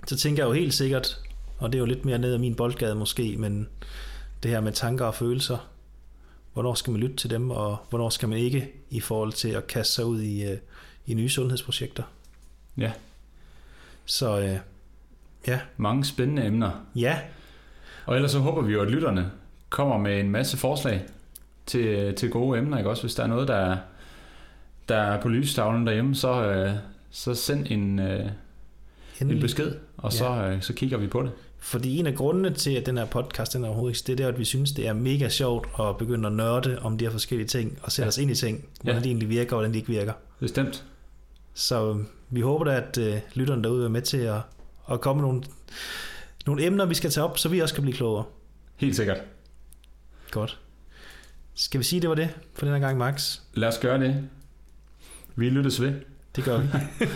så 0.07 0.17
tænker 0.17 0.43
jeg 0.43 0.47
jo 0.47 0.53
helt 0.53 0.73
sikkert, 0.73 1.19
og 1.57 1.71
det 1.71 1.77
er 1.77 1.79
jo 1.79 1.85
lidt 1.85 2.05
mere 2.05 2.19
ned 2.19 2.33
ad 2.33 2.37
min 2.37 2.55
boldgade 2.55 2.95
måske, 2.95 3.35
men 3.37 3.67
det 4.43 4.51
her 4.51 4.61
med 4.61 4.71
tanker 4.71 5.05
og 5.05 5.15
følelser, 5.15 5.57
hvornår 6.57 6.73
skal 6.73 6.91
man 6.91 7.01
lytte 7.01 7.15
til 7.15 7.29
dem, 7.29 7.51
og 7.51 7.77
hvornår 7.89 8.09
skal 8.09 8.29
man 8.29 8.37
ikke 8.37 8.71
i 8.89 8.99
forhold 8.99 9.31
til 9.31 9.49
at 9.49 9.67
kaste 9.67 9.93
sig 9.93 10.05
ud 10.05 10.21
i, 10.21 10.43
øh, 10.51 10.57
i 11.05 11.13
nye 11.13 11.29
sundhedsprojekter. 11.29 12.03
Ja. 12.77 12.91
Så 14.05 14.39
øh, 14.39 14.57
ja. 15.47 15.59
Mange 15.77 16.05
spændende 16.05 16.45
emner. 16.45 16.71
Ja. 16.95 17.19
Og 18.05 18.15
ellers 18.15 18.31
så 18.31 18.39
håber 18.39 18.61
vi 18.61 18.73
jo, 18.73 18.81
at 18.81 18.91
lytterne 18.91 19.31
kommer 19.69 19.97
med 19.97 20.19
en 20.19 20.29
masse 20.29 20.57
forslag 20.57 21.05
til, 21.65 22.15
til 22.15 22.29
gode 22.29 22.59
emner, 22.59 22.77
ikke 22.77 22.89
også? 22.89 23.03
Hvis 23.03 23.15
der 23.15 23.23
er 23.23 23.27
noget, 23.27 23.47
der 23.47 23.55
er, 23.55 23.77
der 24.89 24.97
er 24.97 25.21
på 25.21 25.29
lystavlen 25.29 25.87
derhjemme, 25.87 26.15
så, 26.15 26.43
øh, 26.43 26.73
så 27.09 27.35
send 27.35 27.67
en, 27.69 27.99
øh, 27.99 28.29
en 29.21 29.39
besked, 29.39 29.75
og 29.97 30.11
ja. 30.11 30.17
så, 30.17 30.29
øh, 30.29 30.61
så 30.61 30.73
kigger 30.73 30.97
vi 30.97 31.07
på 31.07 31.21
det. 31.21 31.31
Fordi 31.67 31.97
en 31.97 32.07
af 32.07 32.15
grundene 32.15 32.53
til, 32.53 32.71
at 32.71 32.85
den 32.85 32.97
her 32.97 33.05
podcast 33.05 33.53
den 33.53 33.63
er 33.63 33.67
overhovedet 33.67 34.09
ikke, 34.09 34.17
det 34.17 34.25
er, 34.25 34.27
at 34.27 34.39
vi 34.39 34.45
synes, 34.45 34.71
det 34.71 34.87
er 34.87 34.93
mega 34.93 35.29
sjovt 35.29 35.67
at 35.79 35.97
begynde 35.97 36.27
at 36.27 36.33
nørde 36.33 36.79
om 36.81 36.97
de 36.97 37.05
her 37.05 37.11
forskellige 37.11 37.47
ting, 37.47 37.79
og 37.83 37.91
sætte 37.91 38.05
ja. 38.05 38.07
os 38.07 38.17
ind 38.17 38.31
i 38.31 38.35
ting, 38.35 38.65
hvordan 38.81 39.01
ja. 39.01 39.03
de 39.03 39.09
egentlig 39.09 39.29
virker, 39.29 39.51
og 39.51 39.57
hvordan 39.57 39.73
de 39.73 39.77
ikke 39.77 39.89
virker. 39.89 40.13
Bestemt. 40.39 40.85
Så 41.53 42.03
vi 42.29 42.41
håber 42.41 42.65
da, 42.65 42.75
at 42.75 42.97
uh, 42.97 43.19
lytterne 43.33 43.63
derude 43.63 43.85
er 43.85 43.89
med 43.89 44.01
til 44.01 44.17
at, 44.17 44.41
at 44.91 45.01
komme 45.01 45.21
nogle, 45.21 45.43
nogle 46.45 46.65
emner, 46.65 46.85
vi 46.85 46.93
skal 46.93 47.09
tage 47.09 47.23
op, 47.23 47.37
så 47.37 47.49
vi 47.49 47.59
også 47.59 47.75
kan 47.75 47.81
blive 47.81 47.95
klogere. 47.95 48.23
Helt 48.75 48.95
sikkert. 48.95 49.17
Godt. 50.31 50.59
Skal 51.53 51.79
vi 51.79 51.83
sige, 51.83 52.01
det 52.01 52.09
var 52.09 52.15
det 52.15 52.29
for 52.53 52.65
den 52.65 52.73
her 52.73 52.81
gang, 52.81 52.97
Max? 52.97 53.39
Lad 53.53 53.67
os 53.67 53.79
gøre 53.79 53.99
det. 53.99 54.29
Vi 55.35 55.49
lyttes 55.49 55.81
ved. 55.81 55.93
Det 56.35 56.43
gør 56.43 56.57
vi. 56.59 56.67